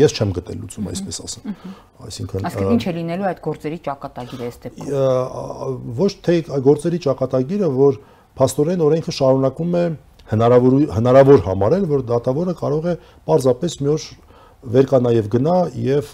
ես 0.00 0.14
չեմ 0.16 0.32
գտել 0.36 0.58
լուծում, 0.62 0.88
այսպես 0.92 1.20
ասեմ։ 1.26 1.54
Այսինքն 2.06 2.46
Այսինքն 2.48 2.72
ինչ 2.72 2.84
է 2.86 2.92
լինելու 2.96 3.28
այդ 3.32 3.40
գործերի 3.42 3.78
ճակատագիրը 3.88 4.48
այս 4.48 4.58
դեպքում։ 4.62 5.78
Ոչ 5.98 6.12
թե 6.22 6.36
գործերի 6.66 7.00
ճակատագիրը, 7.06 7.70
որ 7.82 7.98
փաստորեն 8.38 8.84
օրենքը 8.86 9.14
շարունակում 9.16 9.72
է 9.82 9.84
հնարավոր 10.32 10.76
հնարավոր 10.96 11.42
համարել, 11.48 11.86
որ 11.92 12.04
դատավորը 12.12 12.54
կարող 12.62 12.86
է 12.92 12.94
պարզապես 13.28 13.78
մի 13.82 13.90
օր 13.92 14.06
վեր 14.62 14.88
կա 14.92 15.00
նաև 15.02 15.28
գնա 15.32 15.56
եւ 15.82 16.12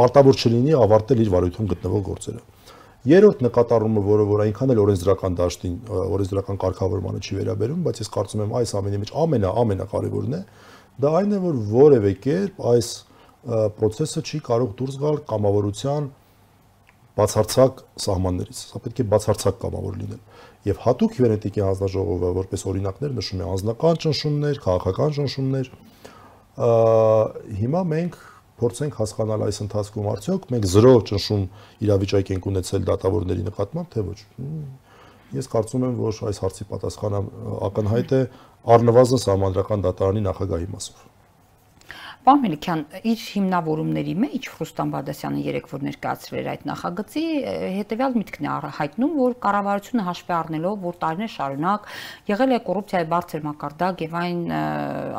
պարտավոր 0.00 0.40
չլինի 0.40 0.76
ավարտել 0.80 1.22
իր 1.24 1.30
վարույթում 1.34 1.70
գտնվող 1.74 2.02
գործերը։ 2.08 2.42
Երրորդ 3.10 3.42
նկատառումը, 3.46 4.00
որը 4.04 4.24
որ 4.28 4.42
այնքան 4.44 4.72
էլ 4.74 4.80
օրենսդրական 4.82 5.36
դաշտին, 5.38 5.76
օրենսդրական 6.00 6.58
կարգավորմանը 6.60 7.20
չի 7.24 7.36
վերաբերում, 7.38 7.84
բայց 7.86 8.00
ես 8.02 8.10
կարծում 8.16 8.42
եմ 8.44 8.52
այս 8.60 8.74
ամենի 8.80 9.00
մեջ 9.00 9.12
ամենա 9.24 9.52
ամենակարևորն 9.60 10.36
է, 10.36 10.40
դա 11.00 11.12
այն 11.20 11.32
է, 11.32 11.38
որ 11.46 11.60
որևէ 11.70 12.12
կերպ 12.26 12.60
այս 12.70 12.90
process-ը 13.80 14.20
չի 14.20 14.40
կարող 14.50 14.74
դուրս 14.76 14.98
գալ 15.00 15.20
կամավորության 15.30 16.10
բացարձակ 17.20 17.80
սահմաններից։ 18.04 18.60
Սա 18.70 18.80
պետք 18.84 19.00
է 19.00 19.06
բացարձակ 19.14 19.56
կամավոր 19.64 19.96
լինել։ 20.00 20.20
Եվ 20.68 20.82
հատուկ 20.84 21.16
Վենետիկի 21.24 21.62
հանձնաժողովը 21.64 22.30
որպես 22.36 22.64
օրինակներ 22.70 23.14
նշում 23.16 23.40
է 23.40 23.48
անձնական 23.50 24.00
ճնշումներ, 24.04 24.60
քաղաքական 24.64 25.16
ճնշումներ։ 25.16 25.70
Հիմա 26.60 27.82
մենք 27.90 28.16
փորձենք 28.60 28.96
հասկանալ 29.00 29.44
այս 29.46 29.60
ընթացքում 29.64 30.08
արդյոք 30.10 30.48
մենք 30.52 30.66
0 30.68 30.98
ճնշում 31.10 31.44
իրավիճակ 31.86 32.32
ենք 32.34 32.48
ունեցել 32.50 32.82
դատավորների 32.90 33.46
նկատմամբ, 33.46 33.88
թե 33.94 34.04
ոչ։ 34.10 34.18
Ես 35.40 35.48
կարծում 35.54 35.86
եմ, 35.88 35.94
որ 36.04 36.20
այս 36.30 36.42
հարցի 36.44 36.66
պատասխանը 36.74 37.22
ակնհայտ 37.70 38.12
է 38.18 38.20
առնվազն 38.76 39.24
համանդրական 39.30 39.86
դատարանի 39.86 40.24
նախագահի 40.26 40.68
մասով։ 40.74 41.09
Պարոն 42.20 42.42
Մելիքյան, 42.44 42.80
իր 43.08 43.20
հիմնավորումների 43.32 44.12
մեջ 44.20 44.46
Ռուստամ 44.58 44.90
Բադասյանը 44.92 45.38
երեք 45.40 45.68
որ 45.70 45.84
ներկայացրել 45.86 46.40
էր 46.40 46.48
այդ 46.52 46.64
նախագծի, 46.68 47.22
հետեւյալ 47.80 48.16
միտքն 48.20 48.48
է 48.50 48.56
հայտնում, 48.76 49.14
որ 49.20 49.36
կառավարությունը 49.46 50.04
հաշվի 50.04 50.34
առնելով, 50.36 50.74
որ 50.84 50.98
տարիներ 51.00 51.32
շարունակ 51.32 51.88
եղել 52.28 52.52
է 52.52 52.58
կոռուպցիայի 52.68 53.08
բարձր 53.14 53.44
մակարդակ 53.48 54.04
եւ 54.04 54.18
այն 54.20 54.42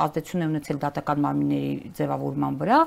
ազդեցություն 0.06 0.46
է 0.46 0.50
ունեցել 0.52 0.82
դատական 0.86 1.26
մարմինների 1.26 1.74
ձևավորման 1.98 2.60
վրա, 2.62 2.80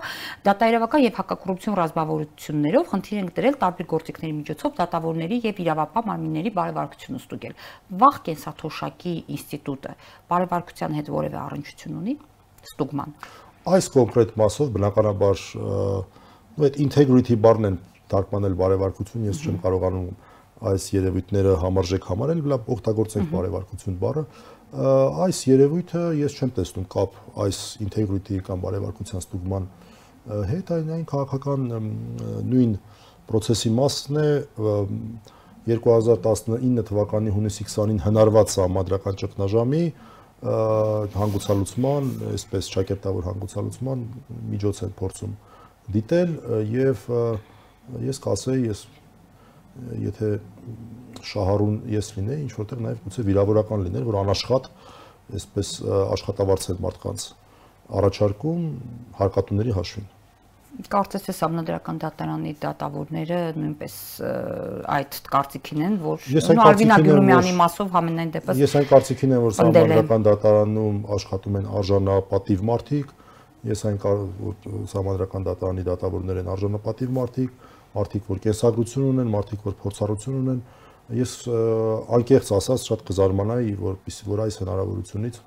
դատայրավական 0.46 1.04
եւ 1.04 1.18
հակակոռուպցիոն 1.18 1.78
ռազմավարություններով 1.82 2.88
խնդիր 2.94 3.18
ենք 3.24 3.34
դրել 3.34 3.58
տարբեր 3.64 3.88
գործիքների 3.94 4.34
միջոցով 4.38 4.78
դատավորների 4.78 5.40
եւ 5.50 5.62
իրավապահ 5.64 6.06
մարմինների 6.14 6.54
բարեվարկությունը 6.54 7.22
ստուգել։ 7.24 7.58
Վաղ 8.04 8.20
կենսաթոշակի 8.30 9.14
ինստիտուտը 9.34 9.96
բարեվարկության 10.30 10.98
հետ 11.00 11.12
որևէ 11.18 11.40
առնչություն 11.44 11.98
ունի 12.04 12.16
ստուգման 12.64 13.18
այս 13.64 13.86
կոնկրետ 13.94 14.34
մասով 14.36 14.70
բնականաբար 14.74 15.42
ու 15.64 16.64
այդ 16.68 16.76
integrity 16.84 17.36
բառն 17.40 17.68
են 17.70 17.78
թարգմանել 18.12 18.56
բարևարկություն, 18.60 19.24
ես 19.30 19.40
չեմ 19.44 19.56
կարողանում 19.64 20.08
այս 20.70 20.88
երևույթները 20.94 21.54
համարժեք 21.64 22.08
համարել, 22.10 22.42
լավ 22.52 22.68
օգտագործենք 22.74 23.30
բարևարկություն 23.32 23.96
բառը։ 24.04 24.24
Այս 25.24 25.40
երևույթը 25.48 26.02
ես 26.20 26.36
չեմ 26.38 26.52
տեսնում 26.58 26.86
կապ 26.94 27.18
այս 27.44 27.58
integrity 27.84 28.40
կամ 28.44 28.62
բարևարկության 28.64 29.24
ստուգման 29.24 29.68
հետ, 30.50 30.72
այն 30.74 30.92
այն 30.94 31.04
քաղաքական 31.10 31.66
նույն 32.52 32.78
process-ի 33.28 33.70
մասն 33.74 34.20
է 34.20 34.28
2019 35.68 36.84
թվականի 36.90 37.32
հունիսի 37.34 37.66
20-ին 37.68 38.00
հնարված 38.04 38.56
համադրական 38.60 39.20
ճգնաժամի 39.20 39.84
հանգուցալուծման, 40.44 42.08
այսպես 42.34 42.68
ճակերտավոր 42.74 43.28
հանգուցալուծման 43.30 44.02
միջոց 44.52 44.80
են 44.84 44.92
փորձում 44.98 45.36
դիտել 45.94 46.34
եւ 46.74 47.06
ես 48.04 48.20
կասեի, 48.24 48.66
ես 48.68 48.82
եթե 50.04 50.30
շահառուն 51.24 51.78
ես 51.94 52.10
լինեի, 52.18 52.42
ինչ 52.44 52.52
որտեղ 52.60 52.82
նաեւ 52.84 53.00
գուցե 53.06 53.24
վիրավորական 53.28 53.86
լիներ, 53.88 54.04
որ 54.10 54.18
անաշխատ 54.20 54.68
այսպես 55.34 55.70
աշխատավարձել 56.14 56.82
մարդկանց 56.84 57.26
առաջարկում 57.98 58.68
հարկատուների 59.18 59.74
հաշվին 59.78 60.13
կարծես 60.90 61.26
թե 61.28 61.34
համնադրական 61.38 61.98
դատարանի 62.02 62.52
դատավորները 62.62 63.40
նույնպես 63.58 63.94
այդ 64.94 65.18
կարծիքին 65.34 65.84
են, 65.88 65.98
որ 66.02 66.24
Արվինա 66.64 66.98
Գյուլումյանի 67.04 67.52
մասով 67.60 67.98
ամենայն 68.00 68.32
դեպս 68.34 68.62
Ես 68.64 68.74
այն 68.80 68.88
կարծիքին 68.90 69.34
եմ, 69.36 69.44
որ 69.44 69.56
համնադրական 69.60 70.26
դատարանում 70.28 70.98
աշխատում 71.14 71.58
են 71.60 71.68
արժանապատիվ 71.80 72.64
մարդիկ, 72.70 73.14
ես 73.70 73.84
այն 73.90 74.00
համնադրական 74.04 75.48
դատարանի 75.48 75.86
դատավորներ 75.88 76.42
են 76.42 76.52
արժանապատիվ 76.54 77.14
մարդիկ, 77.22 77.56
մարդիկ, 77.94 78.28
որ 78.34 78.44
կենսագրություն 78.44 79.08
ունեն, 79.14 79.32
մարդիկ, 79.34 79.64
որ 79.64 79.76
փորձառություն 79.84 80.38
ունեն։ 80.42 80.62
Ես 81.14 81.32
անկեղծ 82.16 82.50
ասած 82.58 82.86
շատ 82.88 83.02
կզարմանայի, 83.08 83.74
որպեսզի 83.84 84.28
որ 84.30 84.42
այս 84.44 84.56
հնարավորությունից 84.62 85.40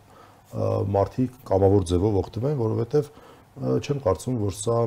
մարդիկ 0.98 1.40
կամավոր 1.50 1.88
ձևով 1.92 2.20
օգտվեն, 2.22 2.60
որովհետև 2.62 3.10
չեմ 3.58 4.02
կարծում, 4.06 4.40
որ 4.44 4.58
սա 4.58 4.78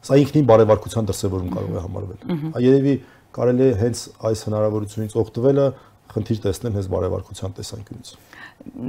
սա 0.00 0.16
ինքնին 0.20 0.46
բարեվարկության 0.48 1.08
դրսևորում 1.10 1.50
կարող 1.54 1.76
է 1.76 1.84
համարվել։ 1.84 2.20
Երևի 2.64 2.94
կարելի 3.36 3.66
է 3.66 3.72
հենց 3.80 4.04
այս 4.30 4.44
հնարավորությունից 4.48 5.16
օգտվելը 5.20 5.66
խնդիր 6.10 6.38
տեսնել 6.42 6.72
հենց 6.74 6.88
բարեվարկության 6.90 7.52
տեսանկյունից։ 7.60 8.08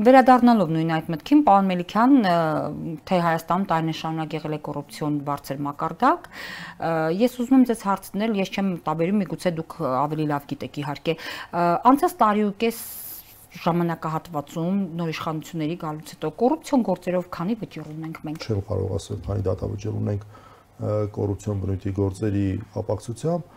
Վերադառնալով 0.08 0.72
նույն 0.75 0.93
այդ 0.96 1.12
մտքին, 1.13 1.43
պարոն 1.48 1.70
Մելիքյան, 1.72 2.15
թե 3.08 3.20
Հայաստանում 3.25 3.67
տարիներ 3.72 3.98
շարունակ 4.00 4.34
եղել 4.38 4.55
է 4.58 4.60
կոռուպցիոն 4.65 5.20
բարձր 5.29 5.62
մակարդակ, 5.67 6.27
ես 7.22 7.38
ուզում 7.46 7.58
եմ 7.62 7.67
ձեզ 7.70 7.86
հարցնել, 7.91 8.36
ես 8.41 8.51
չեմ 8.51 8.74
տարբերում, 8.89 9.22
միգուցե 9.22 9.53
դուք 9.62 9.77
ավելի 10.01 10.27
լավ 10.31 10.50
գիտեք 10.51 10.81
իհարկե, 10.81 11.15
անցած 11.91 12.17
տարի 12.25 12.46
ու 12.50 12.55
կես 12.65 12.81
ժամանակահատվածում 13.51 14.77
նոր 14.96 15.10
իշխանությունների 15.12 15.75
գալուց 15.81 16.12
հետո 16.15 16.29
կոռուպցիոն 16.41 16.86
գործերով 16.88 17.25
քանի 17.36 17.55
վճիռ 17.62 17.89
ունենք 17.91 18.22
մենք։ 18.27 18.46
Չեմ 18.48 18.62
կարող 18.70 18.93
ասել, 18.96 19.20
քանի 19.27 19.43
դատավճիռ 19.48 19.98
ունենք 20.01 20.24
կոռուպցիոն 21.17 21.60
բնույթի 21.62 21.91
գործերի 22.00 22.46
ապակցությամբ, 22.81 23.51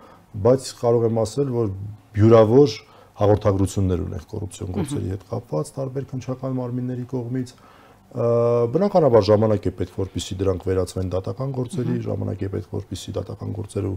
բայց 0.44 0.72
կարող 0.82 1.06
եմ 1.08 1.20
ասել, 1.24 1.54
որ 1.54 1.70
բյուրավոր 2.18 2.74
հաղորդագրություններ 3.14 4.02
ունենք 4.04 4.26
կոռուպցիոն 4.34 4.74
գործերի 4.74 5.14
հետ 5.14 5.24
կապված 5.30 5.72
տարբեր 5.78 6.06
քնչական 6.10 6.56
մարմինների 6.58 7.06
կողմից 7.14 7.54
բնականաբար 8.14 9.24
ժամանակ 9.26 9.64
է 9.66 9.70
պետք 9.78 9.94
որպեսզի 9.98 10.34
դրանք 10.38 10.66
վերածվեն 10.68 11.08
դատական 11.14 11.54
գործերի, 11.54 11.94
ժամանակ 12.04 12.42
է 12.46 12.50
պետք 12.52 12.74
որպեսզի 12.74 13.14
դատական 13.16 13.54
գործերու 13.58 13.94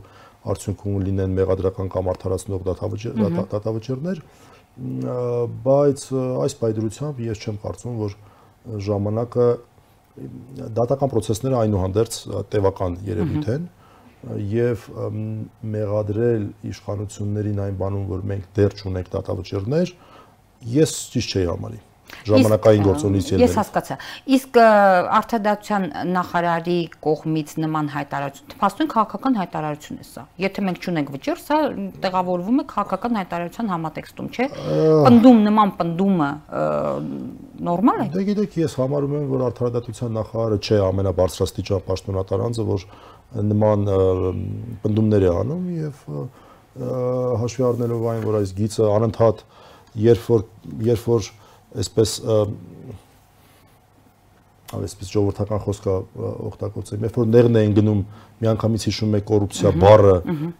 արդյունքում 0.54 0.96
լինեն 1.08 1.36
մեղադրական 1.38 1.92
կամ 1.94 2.10
արդարացնող 2.13 2.66
դատավճիռներ, 3.51 4.24
բայց 4.78 6.04
այս 6.44 6.56
պայդրությամբ 6.62 7.22
ես 7.26 7.42
չեմ 7.42 7.58
կարծում, 7.64 7.96
որ 8.04 8.16
ժամանակը 8.88 9.48
դատական 10.78 11.12
process-ները 11.14 11.60
այնուհանդերձ 11.64 12.20
տևական 12.54 12.98
երևույթ 13.08 13.50
են 13.56 13.68
եւ 14.52 14.86
մեղադրել 15.78 16.48
իշխանություններին 16.72 17.62
այն 17.68 17.76
բանում, 17.82 18.08
որ 18.12 18.24
մենք 18.32 18.48
դեռ 18.58 18.78
չունենք 18.82 19.12
դատավճիռներ, 19.14 19.92
ես 20.78 20.96
ճիշտ 21.14 21.36
չէի 21.38 21.50
համարի 21.52 21.82
ժամանակային 22.28 22.84
գործոնից 22.88 23.30
ելնել։ 23.32 23.44
Ես 23.44 23.56
հասկացա։ 23.58 23.98
Իսկ 24.38 24.60
արտադատության 25.18 25.88
նախարարի 26.14 26.78
կողմից 27.08 27.54
նման 27.64 27.92
հայտարարություն, 27.96 28.56
փաստորեն 28.62 28.92
քաղաքական 28.94 29.38
հայտարարություն 29.42 29.98
է 29.98 30.08
սա։ 30.08 30.24
Եթե 30.44 30.66
մենք 30.68 30.88
չունենք 30.88 31.12
վճիռ, 31.18 31.42
սա 31.48 31.60
տեղավորվում 32.08 32.62
է 32.64 32.66
քաղաքական 32.72 33.20
հայտարարության 33.22 33.72
համատեքստում, 33.74 34.32
չէ՞։ 34.38 34.48
Պնդում 35.08 35.44
նման 35.48 35.76
պնդումը 35.82 36.32
նորմալ 37.68 38.02
է։ 38.08 38.10
Դե 38.18 38.26
գիտեք, 38.32 38.58
ես 38.64 38.78
համարում 38.82 39.16
եմ, 39.18 39.28
որ 39.34 39.46
արտադատության 39.52 40.18
նախարարը 40.18 40.60
չէ 40.68 40.82
ամենաբարձրաստիճան 40.88 41.86
պաշտոնատար 41.88 42.44
անձը, 42.48 42.68
որ 42.68 42.86
նման 43.48 43.88
պնդումներ 44.84 45.26
է 45.28 45.32
անում 45.38 45.66
եւ 45.78 46.04
հաշվի 46.78 47.64
առնելով 47.68 48.06
այն, 48.12 48.22
որ 48.28 48.38
այս 48.38 48.52
գիծը 48.58 48.90
անընդհատ 48.94 49.44
երբ 49.98 50.28
որ 50.30 50.44
երբ 50.88 51.06
որ 51.10 51.30
այսպես 51.76 52.16
այսպես 54.68 55.12
ժողովրդական 55.14 55.62
խոսքը 55.64 55.94
օգտագործեմ, 56.48 57.06
երբ 57.08 57.18
որ 57.22 57.28
ներն 57.32 57.60
են 57.62 57.76
գնում 57.78 58.02
միանգամից 58.44 58.86
հիշում 58.88 59.14
եք 59.18 59.26
կոռուպցիա 59.30 59.72
բառը 59.80 60.16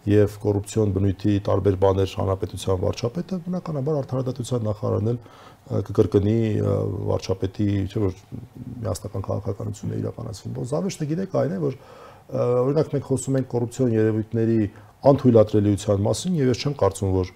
եւ 0.08 0.36
կոռուպցիոն 0.44 0.94
բնույթի 0.94 1.34
տարբեր 1.48 1.76
բաներ 1.82 2.14
հանրապետության 2.20 2.80
վարչապետը, 2.84 3.38
բնականաբար 3.48 3.98
արդարադատության 4.00 4.64
նախարարն 4.68 5.12
էլ 5.12 5.20
կկրկնի 5.68 6.38
վարչապետի, 7.12 7.68
չէ՞ 7.92 8.02
որ 8.06 8.16
միասնական 8.88 9.26
քաղաքականություն 9.28 9.92
է 9.92 10.00
իրականացվում։ 10.00 10.56
Որ 10.56 10.68
զավեշտը 10.72 11.08
գիտեք 11.12 11.36
այն 11.42 11.52
է, 11.52 11.60
որ 11.68 11.78
օրինակ 12.38 12.90
մենք 12.96 13.08
խոսում 13.08 13.38
ենք 13.38 13.50
կոռուպցիոն 13.52 13.94
երևույթների 13.98 14.58
անթույլատրելիության 15.08 16.02
մասին 16.08 16.38
եւ 16.38 16.50
ես 16.54 16.64
չեմ 16.64 16.74
կարծում, 16.80 17.12
որ 17.18 17.32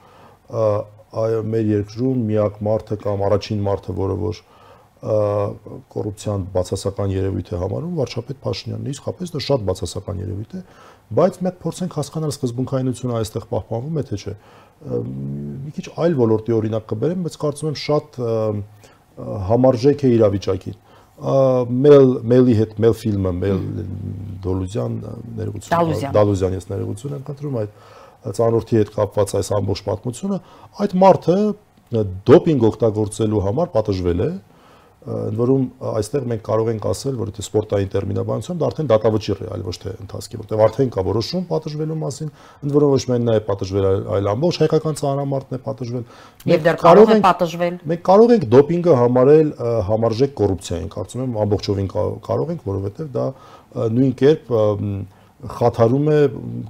այո 1.12 1.42
մեր 1.52 1.71
երկրում 1.73 2.25
միակ 2.31 2.59
մարդը 2.66 2.99
կամ 3.02 3.25
առաջին 3.28 3.62
մարդը, 3.66 3.95
որը 3.99 4.16
որ 4.23 4.40
կոռուպցիան 5.02 6.42
բացասական 6.54 7.12
երևույթ 7.12 7.49
է 7.52 7.59
համարում 7.59 7.97
վարչապետ 7.99 8.38
Փաշինյանն 8.42 8.87
է, 8.87 8.92
իսկապես 8.95 9.33
դա 9.35 9.40
շատ 9.42 9.64
բացասական 9.66 10.21
երևույթ 10.23 10.52
է, 10.54 10.61
բայց 11.19 11.38
մենք 11.42 11.57
փորձենք 11.64 11.97
հասկանալ 11.99 12.33
սկզբունքայինությունը 12.37 13.16
այստեղ 13.19 13.49
պահպանվում 13.50 13.99
է 13.99 14.04
թե 14.12 14.21
չէ։ 14.23 14.35
Մի 15.66 15.75
քիչ 15.75 15.87
այլ 16.07 16.14
ոլորտի 16.23 16.54
օրինակ 16.59 16.87
կբերեմ, 16.92 17.26
բայց 17.26 17.38
կարծում 17.42 17.73
եմ 17.73 17.78
շատ 17.83 18.21
համարժեք 19.50 20.07
է 20.07 20.12
իրավիճակին 20.23 20.78
մել 21.23 22.09
մելի 22.26 22.54
հետ 22.59 22.78
մել 22.83 22.95
ֆիլմը 22.99 23.33
մել 23.37 23.59
դոլուզյան 24.42 24.95
ներողություն 25.38 26.14
դալուզյան 26.16 26.57
ես 26.57 26.66
ներողություն 26.73 27.14
եմ 27.19 27.26
խնդրում 27.28 27.59
այդ 27.61 27.76
ծանորդի 28.38 28.81
հետ 28.83 28.95
կապված 28.97 29.37
այս 29.41 29.52
ամբողջ 29.59 29.85
պատմությունը 29.88 30.41
այդ 30.85 30.97
մարդը 31.02 31.38
դոպինգ 32.31 32.67
օգտագործելու 32.73 33.45
համար 33.49 33.73
պատժվել 33.76 34.25
է 34.26 34.31
ընդ 35.02 35.35
որում 35.35 35.62
այստեղ 35.99 36.26
մենք 36.31 36.43
կարող 36.47 36.69
ենք 36.73 36.85
ասել, 36.87 37.14
որ 37.19 37.31
եթե 37.33 37.43
սպորտային 37.43 37.88
տերմինաբանությամբ 37.91 38.61
դա 38.62 38.67
արդեն 38.69 38.91
դատավճիռ 38.93 39.41
է, 39.43 39.47
այլ 39.57 39.64
ոչ 39.67 39.75
թե 39.83 39.95
ընթացքի, 39.99 40.38
որտեղ 40.43 40.62
արդեն 40.67 40.93
կա 40.95 41.02
որոշում 41.09 41.47
պատժվելու 41.49 41.97
մասին, 42.02 42.31
ընդ 42.62 42.76
որում 42.76 42.93
ոչ 42.93 43.00
միայն 43.11 43.26
նա 43.26 43.35
է 43.35 43.43
պատժվել, 43.49 43.88
այլ 44.14 44.31
ամբողջ 44.33 44.61
հայկական 44.62 44.99
ծանրամարտն 45.02 45.59
է 45.59 45.61
պատժվել։ 45.67 46.05
Մենք 46.52 46.69
կարող 46.87 47.12
ենք 47.17 47.26
պատժվել։ 47.26 47.81
Մենք 47.93 48.05
կարող 48.07 48.35
ենք 48.37 48.47
դոպինգը 48.52 48.95
համարել 49.02 49.50
համարժեք 49.91 50.37
կոռուպցիային, 50.38 50.93
կարծում 50.93 51.25
եմ 51.26 51.35
ամբողջովին 51.43 51.91
կարող 52.31 52.55
ենք, 52.55 52.62
որովհետև 52.71 53.11
դա 53.19 53.26
նույն 53.99 54.14
կերպ 54.23 54.55
խաթարում 55.42 56.08
է 56.12 56.18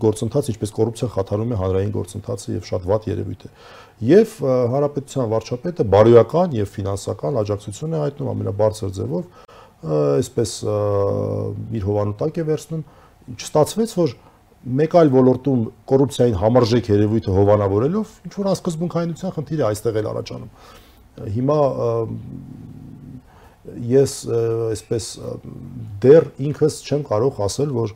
գործընթաց, 0.01 0.49
ինչպես 0.53 0.71
կոռուպցիան 0.77 1.11
խաթարում 1.13 1.51
է 1.53 1.57
հանրային 1.61 1.91
գործընթացը 1.93 2.55
եւ 2.55 2.69
շատ 2.71 2.87
վատ 2.89 3.09
երևույթ 3.11 3.43
է 3.45 3.51
եւ 4.03 4.37
հանրապետության 4.73 5.29
վարչապետը 5.33 5.87
բարոյական 5.93 6.57
եւ 6.57 6.71
ֆինանսական 6.73 7.39
աջակցություն 7.43 7.93
է 7.93 8.01
հայտնում 8.03 8.31
ամենաբարձր 8.33 8.95
ձևով 8.97 9.25
այսպես 9.93 10.55
իր 11.77 11.87
հովանու 11.87 12.17
տակ 12.23 12.41
է 12.41 12.47
վերցնում 12.49 12.83
չստացվեց 13.37 13.95
որ 13.99 14.15
մեկ 14.63 14.93
այլ 15.03 15.09
ոլորտում 15.13 15.63
կոռուպցիային 15.91 16.37
համարժեք 16.39 16.91
երևույթը 16.93 17.33
հովանավորելով 17.35 18.13
ինչ 18.29 18.35
որ 18.39 18.51
ասկզբունքայնության 18.53 19.35
խնդիր 19.37 19.63
է 19.63 19.67
այստեղ 19.69 19.99
էլ 20.03 20.09
առաջանում 20.13 20.51
հիմա 21.37 21.59
ես 23.93 24.15
այսպես 24.71 25.09
դեռ 26.03 26.29
ինքս 26.47 26.79
չեմ 26.87 27.03
կարող 27.11 27.43
ասել 27.47 27.75
որ 27.75 27.95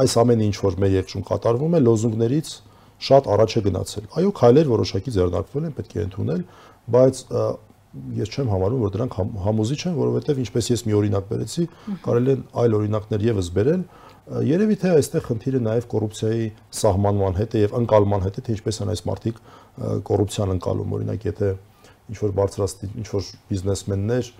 այս 0.00 0.14
ամենը 0.22 0.46
ինչ 0.48 0.56
որ 0.62 0.76
մեր 0.82 0.94
երկրում 0.96 1.24
կատարվում 1.28 1.74
է 1.76 1.80
լոզունգներից 1.82 2.52
շատ 3.02 3.28
առաջ 3.34 3.52
է 3.52 3.62
գնացել։ 3.66 4.04
Այո, 4.18 4.30
քայլեր 4.38 4.68
որոշակի 4.72 5.12
ձեռնարկվել 5.16 5.64
են, 5.68 5.74
պետք 5.78 5.92
է 5.92 6.02
ընդունել, 6.06 6.42
բայց 6.92 7.22
ես 7.92 8.30
չեմ 8.32 8.52
համարում, 8.52 8.82
որ 8.82 8.92
դրանք 8.94 9.16
համոզիչ 9.42 9.80
են, 9.90 9.96
որովհետև 9.98 10.38
ինչպես 10.42 10.68
ես 10.72 10.84
մի 10.86 10.94
օրինակ 10.96 11.26
բերեցի, 11.28 11.64
կարելի 12.06 12.32
է 12.32 12.36
այլ 12.62 12.76
օրինակներ 12.78 13.26
եւս 13.26 13.50
բերել։ 13.58 13.82
Երևի 14.48 14.76
թե 14.80 14.92
այստեղ 14.96 15.26
խնդիրը 15.28 15.60
նաև 15.66 15.86
կոռուպցիայի 15.92 16.46
սահմանման 16.78 17.36
հետ 17.42 17.52
է 17.52 17.62
եւ 17.62 17.74
ընկալման 17.82 18.22
հետ 18.22 18.38
է, 18.38 18.44
թե 18.46 18.54
ինչպես 18.56 18.78
են 18.82 18.92
այս 18.92 19.02
մարդիկ 19.10 19.40
կոռուպցիան 20.08 20.54
ընկալում, 20.56 20.94
օրինակ, 20.96 21.26
եթե 21.26 21.50
ինչ 22.12 22.18
որ 22.22 22.34
բարձրացնի, 22.38 22.88
ինչ 23.02 23.08
որ 23.12 23.28
բիզնեսմեններ 23.50 24.30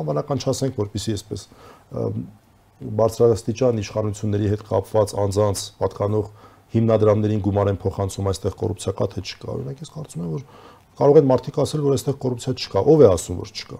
անվանական 0.00 0.42
չասենք, 0.44 0.76
որպեսի 0.80 1.16
այսպես 1.16 1.46
բարձրաստիճան 2.80 3.80
իշխանությունների 3.80 4.50
հետ 4.54 4.62
կապված 4.70 5.14
անձանց 5.24 5.64
պատկանող 5.80 6.30
հիմնադրամներին 6.74 7.42
գումար 7.44 7.70
են 7.70 7.78
փոխանցում 7.82 8.30
այստեղ 8.30 8.56
կոռուպցիա 8.60 8.92
կա 9.00 9.06
թե 9.10 9.22
չկա։ 9.26 9.48
Օրինակ 9.54 9.82
ես 9.84 9.92
կարծում 9.96 10.24
եմ 10.24 10.32
որ 10.34 10.44
կարող 11.00 11.20
են 11.20 11.28
մարդիկ 11.30 11.60
ասել 11.60 11.84
որ 11.84 11.96
այստեղ 11.98 12.16
կոռուպցիա 12.24 12.54
չկա։ 12.60 12.82
Ո՞վ 12.90 13.00
է 13.00 13.08
ասում 13.10 13.40
որ 13.40 13.52
չկա։ 13.60 13.78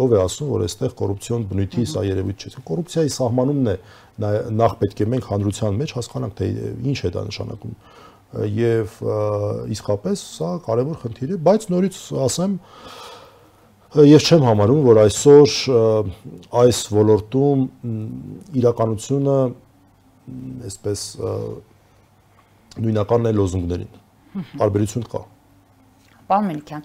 Ո՞վ 0.00 0.14
է 0.16 0.20
ասում 0.20 0.50
որ 0.50 0.64
այստեղ 0.66 0.94
կոռուպցիոն 1.00 1.44
բնույթի 1.50 1.84
սա 1.90 2.02
երևույթ 2.10 2.44
չէ։ 2.50 2.62
Կոռուպցիայի 2.70 3.12
սահմանումն 3.16 3.70
է 3.70 3.76
նախ 4.60 4.74
պետք 4.80 5.00
է 5.00 5.06
մենք 5.14 5.28
հանրության 5.30 5.78
մեջ 5.80 5.94
հասկանանք 5.96 6.34
թե 6.40 6.48
ինչ 6.90 6.98
է 7.00 7.12
դա 7.16 7.22
նշանակում 7.30 7.76
եւ 8.30 8.98
իսկապես 9.74 10.20
սա 10.36 10.50
կարևոր 10.66 10.98
խնդիր 11.02 11.32
է, 11.34 11.38
բայց 11.46 11.64
նորից 11.72 11.96
ասեմ, 12.26 12.52
Ես 13.90 14.22
չեմ 14.30 14.44
համարում, 14.46 14.84
որ 14.86 14.98
այսօր 15.02 15.54
այս 16.60 16.80
ոլորտում 16.94 17.62
իրականությունը 18.60 19.38
այսպես 20.68 21.02
նույնականն 22.84 23.26
է 23.26 23.32
լոզունգներին։ 23.34 23.98
Տարբերություն 24.60 25.08
կա։ 25.10 25.24
Պարոն 26.30 26.46
Մելիքյան, 26.50 26.84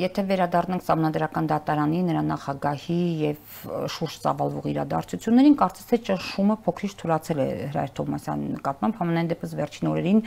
եթե 0.00 0.24
վերադառնանք 0.30 0.88
համանդրական 0.90 1.48
դատարանի 1.50 2.00
նրա 2.10 2.22
նախագահի 2.30 2.98
եւ 3.20 3.60
շուրջ 3.94 4.16
ծավալվող 4.24 4.66
իրադարձություններին, 4.70 5.54
կարծես 5.60 5.86
թե 5.90 5.98
ճնշումը 6.10 6.56
փոքրիշ 6.66 6.94
թուլացել 7.00 7.40
է 7.40 7.46
Հրայր 7.70 7.92
Թոմասյանի 8.00 8.48
նկատմամբ, 8.56 8.98
համենայն 9.00 9.30
դեպս 9.30 9.54
վերջին 9.60 9.90
օրերին 9.90 10.20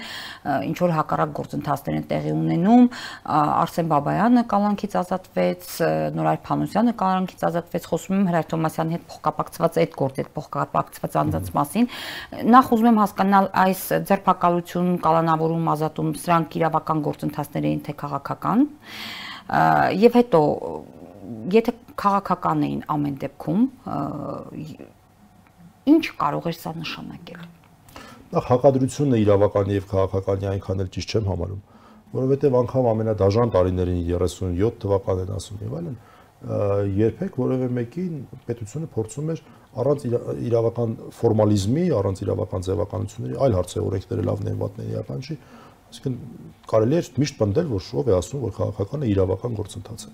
ինչ 0.69 0.77
որ 0.83 0.93
հակառակ 0.97 1.33
գործընթացներ 1.39 1.97
են 1.99 2.07
տեղի 2.13 2.33
ունենում, 2.33 2.87
Արսեն 3.33 3.91
Բաբայանը 3.93 4.43
կալանքից 4.53 4.97
ազատվեց, 5.03 5.69
Նորայր 6.17 6.41
Փանոսյանը 6.47 6.95
կալանքից 7.03 7.45
ազատվեց, 7.49 7.87
խոսում 7.91 8.17
եմ 8.17 8.27
Հրայր 8.33 8.47
Թոմասյանի 8.53 8.97
հետ 8.97 9.05
փոխկապակցված 9.13 9.79
այդ 9.83 9.97
գործի 10.03 10.23
հետ 10.23 10.31
փոխկապակցված 10.37 11.17
անձանց 11.23 11.51
մասին։ 11.57 11.89
Նախ 12.53 12.71
ուզում 12.73 12.89
եմ 12.93 12.99
հասկանալ 13.03 13.49
այս 13.63 13.83
ձերբակալություն, 14.13 14.89
կալանավորում, 15.03 15.69
ազատում, 15.73 16.11
սրանք 16.23 16.57
իրավական 16.59 17.03
գործընթացներ 17.03 17.67
էին 17.73 17.83
թե 17.83 17.95
քաղաքական 18.03 18.12
եւ 20.03 20.19
հետո 20.19 20.41
եթե 21.53 21.73
քաղաքական 22.03 22.63
էին 22.67 22.85
ամեն 22.93 23.17
դեպքում 23.23 23.65
ինչ 25.93 26.05
կարող 26.23 26.47
էր 26.51 26.57
սա 26.63 26.73
նշանակել 26.79 27.43
Նախ 28.33 28.47
հակադրությունը 28.49 29.17
իրավականի 29.21 29.75
եւ 29.77 29.83
քաղաքականի 29.91 30.47
այնքան 30.53 30.79
էլ 30.83 30.87
ճիշտ 30.95 31.11
չեմ 31.13 31.27
համարում, 31.29 31.59
որովհետեւ 32.17 32.55
անգամ 32.59 32.87
ամենադաժան 32.93 33.51
տարիներին 33.53 33.99
37 34.09 34.79
թվականն 34.83 35.33
ասում 35.37 35.59
եւ 35.67 35.75
այլն 35.79 35.97
երբեք 36.43 37.37
որևէ 37.39 37.67
մեկին 37.77 38.15
պետությունը 38.47 38.87
փորձում 38.95 39.29
էր 39.33 39.43
առանց 39.83 40.07
իրավական 40.49 40.95
ֆորմալիզմի, 41.19 41.85
առանց 41.99 42.23
իրավական 42.25 42.65
ձևականությունների 42.67 43.37
այլ 43.45 43.55
հարցեր 43.59 43.85
օրենքները 43.87 44.25
լավն 44.27 44.49
են, 44.51 44.57
վատն 44.63 44.83
են, 44.83 44.89
իրական 44.93 45.23
չի, 45.23 45.37
Այսինքն 45.93 46.13
կարելի 46.71 46.97
է 46.97 47.01
միշտ 47.21 47.35
պնդել, 47.37 47.67
որ 47.69 47.89
ով 48.01 48.07
է 48.09 48.13
ասում, 48.17 48.39
որ 48.43 48.53
քաղաքականը 48.57 49.09
իրավական 49.13 49.57
գործընթաց 49.59 50.05
է։ 50.07 50.13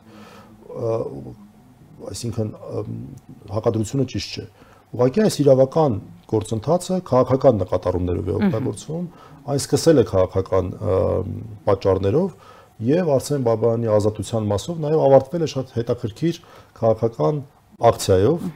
Այսինքն 2.09 2.49
հակադրությունը 3.53 4.07
ճիշտ 4.13 4.33
չէ։ 4.35 4.45
Ուղղակի 4.89 5.23
այս 5.23 5.35
իրավական 5.43 5.95
գործընթացը 6.29 6.97
քաղաքական 7.09 7.59
նկատառումներով 7.63 8.29
է 8.29 8.35
օգտագործվում, 8.39 9.07
այն 9.53 9.61
սկսել 9.63 10.01
է 10.01 10.05
քաղաքական 10.09 10.71
պատճառներով 11.69 12.29
եւ 12.89 13.11
Արսեն 13.15 13.45
Բաբայանի 13.47 13.91
ազատության 13.95 14.49
մասով 14.49 14.83
նաեւ 14.83 15.03
ավարտվել 15.05 15.45
է 15.45 15.49
շատ 15.53 15.73
հետաքրքիր 15.77 16.41
քաղաքական 16.79 17.41
ակցիայով, 17.89 18.47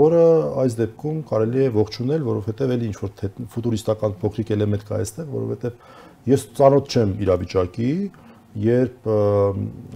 որը 0.00 0.24
այս 0.62 0.76
դեպքում 0.78 1.16
կարելի 1.30 1.62
է 1.64 1.70
ողջունել, 1.74 2.22
որովհետեւ 2.26 2.70
էլի 2.76 2.86
ինչ 2.90 2.96
որ 3.00 3.10
ֆուտուրիստական 3.54 4.14
փոքրիկ 4.20 4.52
էլեմենտ 4.56 4.84
կա 4.88 5.00
այստեղ, 5.00 5.26
որովհետեւ 5.34 5.74
Ես 6.28 6.46
ծանոթ 6.58 6.90
չեմ 6.90 7.12
իրավիճակի, 7.24 7.90
երբ 8.60 9.08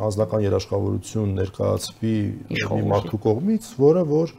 անձնական 0.05 0.45
երաշխավորություն 0.45 1.33
ներկայացվի 1.41 2.17
մի 2.55 2.83
մարդու 2.93 3.21
կողմից, 3.25 3.71
որը 3.83 4.05
որ 4.11 4.35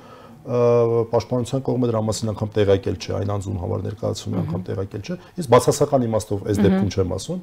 պաշտպանության 0.45 1.61
կողմը 1.65 1.87
դրա 1.89 2.01
մասին 2.05 2.31
անգամ 2.31 2.49
տեղյակել 2.55 2.97
չէ, 3.01 3.13
այն 3.17 3.31
անձուն 3.35 3.59
համար 3.63 3.83
ներկայացվում 3.85 4.35
է 4.35 4.39
անգամ 4.43 4.65
տեղյակել 4.69 5.05
չէ։ 5.05 5.17
Ես 5.41 5.49
բացասական 5.55 6.05
իմաստով 6.05 6.43
այս 6.45 6.59
դեպքում 6.65 6.91
չեմ 6.95 7.13
ասում, 7.15 7.39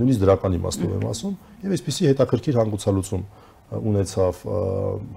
նույնիսկ 0.00 0.22
դրական 0.22 0.56
իմաստով 0.58 0.94
եմ 0.96 1.06
ասում, 1.12 1.36
եւ 1.62 1.76
այսպիսի 1.76 2.08
հետաքրքիր 2.08 2.58
հանգուցալուծում 2.62 3.24
ունեցավ 3.92 4.42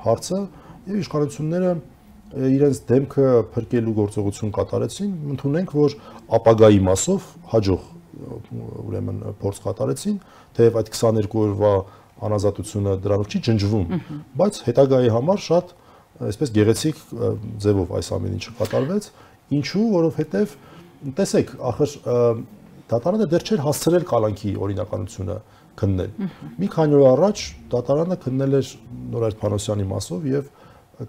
հարցը 0.06 0.42
եւ 0.86 1.02
իշխանությունները 1.06 1.74
իրենց 2.36 2.80
դեմքը 2.90 3.28
փրկելու 3.56 3.96
գործողություն 3.96 4.54
կատարեցին, 4.56 5.12
ընդունենք, 5.36 5.76
որ 5.76 5.96
ապագայի 6.36 6.80
մասով 6.90 7.28
հաջող 7.54 7.95
ուրեմն 8.86 9.22
փորձ 9.42 9.62
կատարեցին, 9.66 10.18
թեև 10.58 10.80
այդ 10.82 10.92
22 10.96 11.40
օրվա 11.46 11.72
անազատությունը 12.26 12.94
դրանով 13.04 13.32
չի 13.32 13.42
ջնջվում, 13.46 13.88
բայց 14.40 14.60
հետագայի 14.66 15.10
համար 15.16 15.42
շատ 15.46 15.74
այսպես 16.26 16.52
գեղեցիկ 16.56 17.02
ձևով 17.66 17.96
այս 18.00 18.12
ամեն 18.16 18.36
ինչը 18.38 18.54
կատարվեց, 18.60 19.08
ինչու, 19.56 19.86
որովհետև 19.96 20.54
տեսեք, 21.20 21.52
ախր 21.72 21.96
դատարանը 22.86 23.28
դեռ 23.34 23.46
չէր 23.46 23.64
հասցրել 23.66 24.06
կալանքի 24.10 24.52
օրինականությունը 24.66 25.38
քննել։ 25.76 26.12
Մի 26.62 26.68
քանի 26.72 26.98
օր 27.00 27.06
առաջ 27.12 27.44
դատարանը 27.74 28.18
քննել 28.24 28.58
էր 28.60 28.70
Նորայր 29.16 29.38
Փանոսյանի 29.42 29.88
մասով 29.92 30.28
եւ 30.32 30.52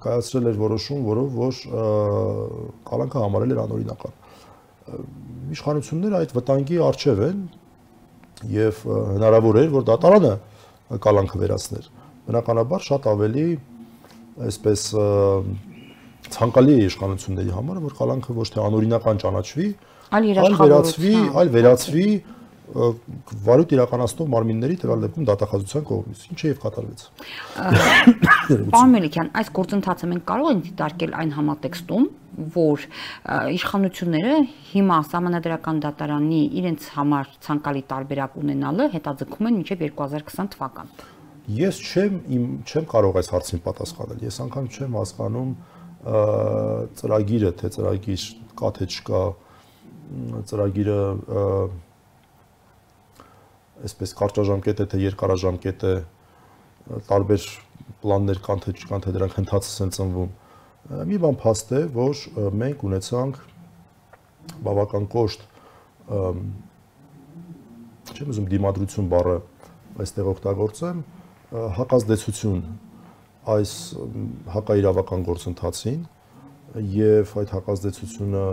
կայացրել 0.03 0.49
էր 0.51 0.57
որոշում, 0.63 1.03
որով 1.07 1.37
որ 1.37 1.61
կալանքը 2.91 3.23
համարել 3.27 3.55
էր 3.55 3.61
անօրինական։ 3.63 4.17
Իշխանությունները 5.57 6.19
այդ 6.21 6.35
վտանգի 6.37 6.79
արժև 6.87 7.23
են 7.27 7.41
եւ 8.53 8.83
հնարավոր 8.87 9.59
էր, 9.63 9.71
որ 9.77 9.87
դատարանը 9.91 10.33
կալանքը 11.07 11.41
վերացներ։ 11.43 11.89
Բնականաբար 12.27 12.87
շատ 12.87 13.09
ավելի 13.13 13.47
այսպես 14.47 14.83
ցանկալի 16.37 16.75
է 16.77 16.87
իշխանությունների 16.91 17.53
համար, 17.57 17.83
որ 17.87 17.97
կալանքը 18.01 18.37
ոչ 18.37 18.47
թե 18.55 18.63
անօրինական 18.67 19.21
ճանաչվի, 19.23 19.69
այլ 20.17 20.27
երաշխավորվի, 20.31 21.15
այլ 21.41 21.53
վերացվի 21.57 22.09
վարույթ 22.67 23.73
իրականացնող 23.77 24.29
մարմինների 24.33 24.77
տվյալ 24.83 25.03
դեպքում 25.07 25.27
դատախազության 25.31 25.85
կողմից, 25.87 26.23
ինչը 26.33 26.49
եւ 26.51 26.59
կատարվեց։ 26.65 27.05
Պարոն 28.75 28.95
Մելիքյան, 28.97 29.31
այս 29.41 29.51
գործընթացը 29.59 30.09
մենք 30.13 30.25
կարող 30.31 30.51
ենք 30.51 30.65
դիտարկել 30.67 31.15
այն 31.21 31.33
համատեքստում, 31.37 32.09
որ 32.57 32.87
իշխանությունները 33.57 34.35
հիմա 34.73 34.99
համանadrական 35.15 35.79
դատարանի 35.87 36.43
իրենց 36.61 36.89
համար 36.97 37.31
ցանկալի 37.47 37.85
տարբերակ 37.93 38.37
ունենալը 38.43 38.91
հետաձգում 38.97 39.49
են 39.51 39.57
մինչև 39.63 39.87
2020 39.87 40.53
թվական։ 40.57 40.93
Ես 41.57 41.81
չեմ 41.87 42.15
չեմ 42.67 42.87
կարող 42.91 43.17
այս 43.23 43.29
հարցին 43.31 43.61
պատասխանել։ 43.63 44.23
Ես 44.27 44.39
անգամ 44.47 44.69
չեմ 44.75 44.97
հասկանում 44.99 45.51
ծրագիրը, 46.99 47.51
թե 47.61 47.71
ծրագիր 47.77 48.25
կա 48.59 48.71
թե 48.77 48.89
չկա, 48.91 49.23
ծրագիրը 50.51 51.01
այսպես 53.85 54.15
կարճաժամկետ 54.21 54.83
է 54.83 54.87
թե 54.93 55.01
երկարաժամկետ 55.03 55.85
է 55.87 55.95
տարբեր 57.11 57.47
պլաններ 58.03 58.41
կան 58.47 58.63
թե 58.65 58.75
չկան 58.77 59.05
թե 59.05 59.13
դրանք 59.17 59.37
հնդածս 59.41 59.77
են 59.85 59.93
ծնվում 59.97 60.31
մի 61.11 61.19
բան 61.25 61.37
փաստ 61.43 61.73
է 61.77 61.81
որ 61.97 62.23
մենք 62.63 62.85
ունեցանք 62.87 63.41
բավական 64.67 65.09
կոշտ 65.13 65.47
չեմ 68.17 68.31
ուզում 68.33 68.49
դիմադրություն 68.53 69.09
բառը 69.13 69.37
այստեղ 70.05 70.31
օգտագործեմ 70.33 71.03
հակազդեցություն 71.81 72.61
այս 73.57 73.73
հակաիրավական 74.55 75.27
գործընթացին 75.27 76.01
եւ 76.97 77.35
այդ 77.43 77.53
հակազդեցությունը 77.57 78.45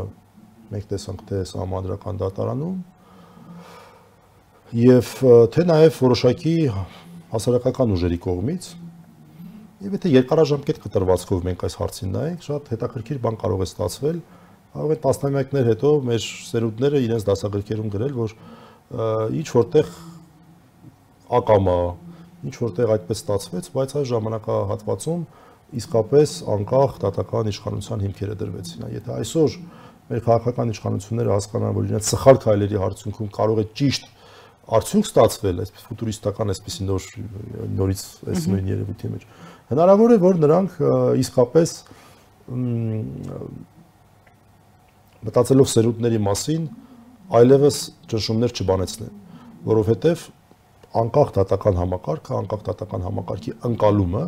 մենք 0.73 0.89
տեսանք 0.93 1.23
թե 1.29 1.39
համանդրական 1.61 2.19
դատարանում 2.23 2.77
եւ 4.73 5.09
թե 5.53 5.63
նաեւ 5.69 5.97
որոշակի 6.01 6.53
հասարակական 7.33 7.93
ուժերի 7.93 8.17
կողմից 8.23 8.69
եւ 9.83 9.97
եթե 9.97 10.11
երկարաժամկետ 10.13 10.79
կտրվածքով 10.85 11.43
մենք 11.49 11.63
այս 11.67 11.75
հարցին 11.81 12.13
նայենք, 12.15 12.45
շատ 12.47 12.71
հետաքրքիր 12.73 13.19
բան 13.25 13.37
կարող 13.43 13.63
է 13.63 13.67
ստացվել, 13.67 14.21
է 14.73 14.97
տասնամյակներ 15.03 15.67
հետո 15.69 15.91
մեր 16.07 16.25
սերունդները 16.49 17.01
իրենց 17.03 17.25
դասագրքերում 17.27 17.91
գրել, 17.93 18.13
որ 18.17 18.35
ինչ 19.43 19.47
որտեղ 19.53 19.91
ակամա, 21.37 21.77
ինչ 22.47 22.55
որտեղ 22.63 22.93
այդպես 22.95 23.21
ստացվեց, 23.23 23.69
բայց 23.75 23.95
այս 23.99 24.07
ժամանակահատվածում 24.13 25.21
իսկապես 25.83 26.33
անկախ 26.53 26.97
դատական 27.03 27.51
իշխանության 27.53 28.03
հիմքերը 28.07 28.35
դրվեցին։ 28.39 28.89
Եթե 28.93 29.13
այսօր 29.19 29.55
մեր 30.09 30.23
քաղաքական 30.27 30.73
իշխանությունները 30.73 31.33
հասկանան, 31.33 31.75
որ 31.77 31.87
իրենց 31.89 32.09
սխալ 32.13 32.39
քայլերի 32.43 32.81
արդյունքում 32.87 33.31
կարող 33.33 33.61
է 33.63 33.65
ճիշտ 33.79 34.11
արդյունք 34.63 35.07
ստացվել 35.09 35.57
այսպես 35.63 35.85
ֆուտուրիստական 35.89 36.53
այսպեսի 36.53 36.85
նոր 36.87 37.07
նորից 37.79 38.03
այս 38.33 38.45
նույն 38.51 38.69
երևույթի 38.71 39.09
մեջ 39.13 39.25
հնարավոր 39.73 40.13
է 40.13 40.17
որ 40.23 40.39
նրանք 40.43 40.77
իսկապես 41.23 41.73
մտածելով 45.27 45.67
սերունդների 45.73 46.21
մասին 46.29 46.69
այլևս 47.39 47.81
ճնշումներ 48.13 48.55
չբանեցնեն 48.63 49.19
որովհետև 49.67 50.23
անկախ 51.03 51.35
դատական 51.39 51.77
համակարգը 51.81 52.33
անկախ 52.39 52.65
դատական 52.69 53.05
համակարգի 53.07 53.53
ընկալումը 53.67 54.23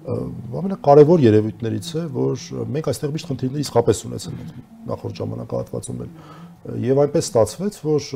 ամենակարևոր 0.00 1.22
երևույթներից 1.26 1.88
է 2.00 2.04
որ 2.14 2.44
մենք 2.74 2.86
այստեղ 2.90 3.10
միշտ 3.16 3.30
խնդիրներ 3.30 3.64
իսկապես 3.66 3.98
ունեցել 4.08 4.38
ենք 4.40 4.54
նախորդ 4.90 5.18
ժամանակահատվածում 5.20 5.98
էլ 6.04 6.14
Եվ 6.60 6.98
այնպես 7.06 7.28
ստացվեց, 7.30 7.76
որ 7.86 8.08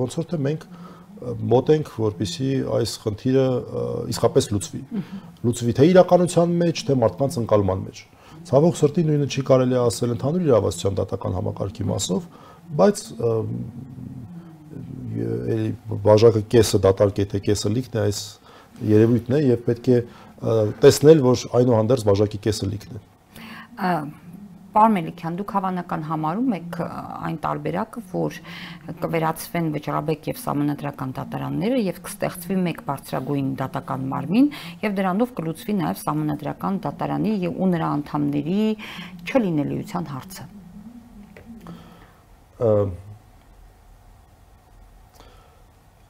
ոնց 0.00 0.14
որ 0.16 0.28
թե 0.30 0.38
մենք 0.46 0.62
մոտենք, 1.50 1.90
որպիսի 2.00 2.48
այս 2.76 2.92
խնդիրը 3.02 3.44
իսկապես 4.12 4.48
լուծվի։ 4.52 4.80
Լուծվի 5.46 5.74
թե 5.76 5.88
իրականության 5.92 6.54
մեջ, 6.62 6.82
թե 6.88 6.96
մարդկանց 7.02 7.38
ընկալման 7.42 7.84
մեջ։ 7.86 8.02
Ցավոք 8.46 8.76
սրտի 8.80 9.04
նույնը 9.10 9.28
չի 9.32 9.44
կարելի 9.48 9.78
ասել 9.80 10.14
ընդհանուր 10.16 10.44
իրավասության 10.46 10.98
դատական 11.00 11.36
համակարգի 11.36 11.86
մասով, 11.90 12.26
բայց 12.80 13.02
էլի 15.56 15.70
բաժակը 16.06 16.42
կեսը 16.52 16.80
դատարկե 16.84 17.26
թե 17.32 17.40
կեսը 17.48 17.72
լիքն 17.76 17.96
է 17.96 18.04
այս 18.04 18.20
երևույթն 18.92 19.36
է 19.36 19.40
եւ 19.46 19.64
պետք 19.66 19.88
է 19.88 19.98
տեսնել, 20.84 21.24
որ 21.26 21.44
այնուհանդերձ 21.60 22.06
բաժակի 22.10 22.42
կեսը 22.46 22.70
լիքն 22.74 23.00
է 23.00 23.04
Պարոն 23.76 24.25
Մելիքյան, 24.76 25.36
դուք 25.40 25.52
հավանական 25.56 26.02
համարում 26.06 26.54
եք 26.56 26.78
այն 26.86 27.36
տարբերակը, 27.44 28.02
որ 28.12 28.38
կվերացվեն 29.02 29.70
Վճռաբեկ 29.76 30.28
եւ 30.30 30.40
Սահմանադրական 30.42 31.14
դատարանները 31.16 31.78
եւ 31.86 32.00
կստեղծվի 32.06 32.56
մեկ 32.66 32.82
բարձրագույն 32.90 33.48
դատական 33.62 34.06
մարմին 34.12 34.50
եւ 34.84 34.96
դրանով 35.00 35.32
կլուծվի 35.40 35.76
նաեւ 35.80 36.02
Սահմանադրական 36.02 36.80
դատարանի 36.86 37.34
ու 37.56 37.70
նրա 37.72 37.90
անդամների 37.96 38.60
չլինելիության 39.26 40.10
հարցը։ 40.12 40.48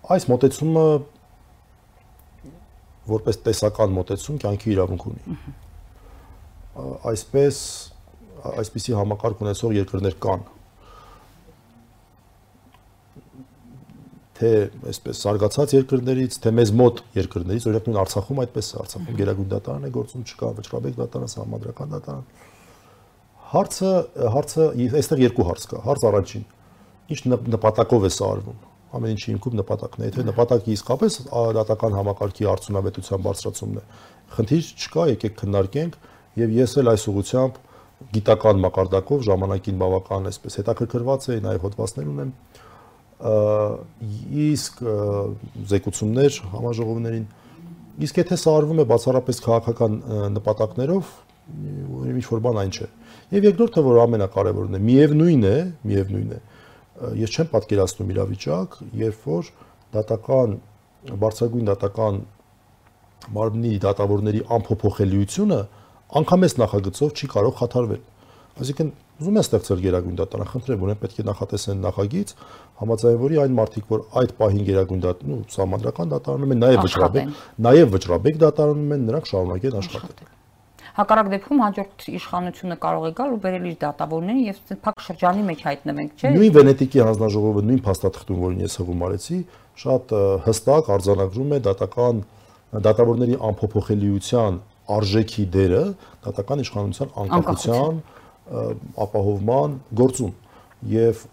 Այս 0.07 0.27
մոտեցումը 0.31 0.87
որպես 3.11 3.39
տեսական 3.47 3.93
մոտեցում 3.97 4.39
կյանքի 4.43 4.73
իրավունք 4.75 5.07
ունի։ 5.11 5.37
Այսպես 7.11 7.59
այսպիսի 8.63 8.97
համակարգ 9.01 9.43
ունեցող 9.47 9.75
երկրներ 9.77 10.21
կան 10.27 10.47
թե 14.37 14.51
այսպես 14.91 15.21
զարգացած 15.25 15.73
երկրներից, 15.77 16.35
թե 16.45 16.53
մեզ 16.57 16.73
մոտ 16.77 16.99
երկրներից, 17.17 17.67
օրինակ 17.71 17.87
նույն 17.89 18.01
Արցախում 18.03 18.41
այդպես 18.43 18.67
է, 18.69 18.75
Արցախում 18.83 19.17
Գերագույն 19.21 19.49
դատարան 19.53 19.87
է 19.87 19.91
գործում, 19.97 20.25
չկա 20.29 20.51
Վճռաբեկ 20.59 20.99
դատարան, 21.01 21.31
Սահմանադրական 21.33 21.95
դատարան։ 21.95 22.27
Հարցը, 23.47 23.93
հարցը 24.37 24.67
այստեղ 25.01 25.23
երկու 25.25 25.47
հարց 25.47 25.67
կա։ 25.73 25.83
Հարց 25.87 26.07
առաջին. 26.11 26.45
ինչ 27.07 27.21
նպատակով 27.55 28.05
է 28.07 28.11
սա 28.11 28.29
արվում։ 28.35 28.63
Ամեն 28.97 29.13
ինչի 29.15 29.29
հիմքում 29.31 29.57
նպատակն 29.61 30.03
է։ 30.03 30.07
Եթե 30.11 30.23
նպատակը 30.27 30.73
իսկապես 30.75 31.19
դատական 31.57 31.97
համակարգի 31.97 32.49
արդյունավետության 32.51 33.23
բարձրացումն 33.27 33.79
է, 33.79 33.85
խնդիր 34.37 34.71
չկա, 34.75 35.05
եկեք 35.13 35.37
քննարկենք 35.43 35.99
եւ 36.43 36.57
ես 36.57 36.75
էլ 36.83 36.91
այս 36.91 37.07
ուղությամբ 37.13 37.61
գիտական 38.13 38.61
մակարդակով 38.61 39.23
ժամանակին 39.27 39.79
բավական 39.81 40.31
այսպես 40.31 40.59
հետաքրքրված 40.61 41.29
էի, 41.33 41.43
նաև 41.47 41.67
հոդվածներ 41.67 42.09
ունեմ 42.13 42.33
իսկ 43.17 44.83
զեկուցումներ 45.71 46.41
համաժողովներին 46.53 47.25
իսկ 48.05 48.19
եթե 48.21 48.37
սա 48.43 48.53
արվում 48.61 48.83
է 48.83 48.87
բացառապես 48.91 49.41
քաղաքական 49.47 49.95
նպատակներով 50.37 51.13
ինչ 52.13 52.27
որ 52.29 52.43
բան 52.45 52.61
այն 52.61 52.75
չէ 52.77 52.89
եւ 53.33 53.49
երկրորդը 53.49 53.85
որ 53.87 54.01
ամենակարևորն 54.05 54.77
է 54.77 54.81
միևնույն 54.91 55.47
է 55.49 55.57
միևնույն 55.89 56.37
է 56.37 56.41
ես 57.23 57.37
չեմ 57.37 57.51
պատկերացնում 57.55 58.13
իրավիճակ 58.13 58.77
երբ 59.01 59.27
որ 59.31 59.51
դատական 59.97 60.59
բարձրագույն 61.25 61.71
դատական 61.71 62.21
մարմնի 63.37 63.73
դատավորների 63.87 64.43
անփոփոխելիությունը 64.57 65.61
անգամ 66.07 66.47
այս 66.47 66.55
նախագծով 66.63 67.11
չի 67.17 67.27
կարող 67.35 67.57
խաթարվել։ 67.61 68.03
Այսինքն 68.57 68.91
ուզում 69.17 69.37
են 69.37 69.45
ստեղծել 69.47 69.81
գերագույն 69.85 70.17
դատարան, 70.21 70.49
խնդրեմ, 70.53 70.81
որ 70.85 70.95
պետք 71.01 71.19
է 71.21 71.25
նախատեսեն 71.27 71.83
նախագիծ, 71.87 72.33
համաձայն 72.81 73.19
որի 73.21 73.39
այն 73.43 73.55
մարդիկ, 73.57 73.85
որ 73.93 74.03
այդ 74.21 74.33
պահին 74.37 74.65
գերագույն 74.69 75.03
դատարան, 75.07 75.37
ու 75.37 75.55
սահմանադրական 75.57 76.13
դատարանում 76.13 76.55
են, 76.57 76.61
նաև 76.67 76.85
վճռաբեկ, 76.87 77.35
նաև 77.67 77.93
վճռաբեկ 77.97 78.41
դատարանում 78.45 78.95
են, 78.97 79.07
նրանք 79.11 79.31
շարունակեն 79.33 79.79
աշխատել։ 79.81 80.33
Հակառակ 80.97 81.27
դեպքում 81.33 81.59
հաջորդ 81.61 82.05
իշխանությունը 82.17 82.77
կարող 82.81 83.03
է 83.05 83.11
գալ 83.17 83.33
ու 83.37 83.41
բերել 83.45 83.65
իր 83.69 83.75
դատավորներին 83.83 84.47
եւ 84.47 84.61
փակ 84.87 85.03
շրջանի 85.07 85.43
մեջ 85.45 85.65
հայտնվենք, 85.67 86.15
չէ՞։ 86.17 86.31
Նույն 86.37 86.55
Վենետիկի 86.57 87.03
հանձնաժողովը 87.05 87.65
նույն 87.67 87.83
փաստաթղթում, 87.85 88.39
որին 88.47 88.63
ես 88.65 88.79
հղում 88.81 89.05
արեցի, 89.07 89.41
շատ 89.77 90.15
հստակ 90.47 90.89
արձանագրում 90.97 91.53
է 91.53 91.61
դատական 91.67 92.23
դատավորների 92.87 93.37
անփոփոխելիության 93.51 94.57
արժեքի 94.97 95.45
դերը 95.57 95.83
դատական 96.27 96.63
իշխանության 96.67 97.11
անկախության 97.23 97.99
ապահովման 99.07 99.81
գործում 100.01 100.35
եւ 100.93 101.25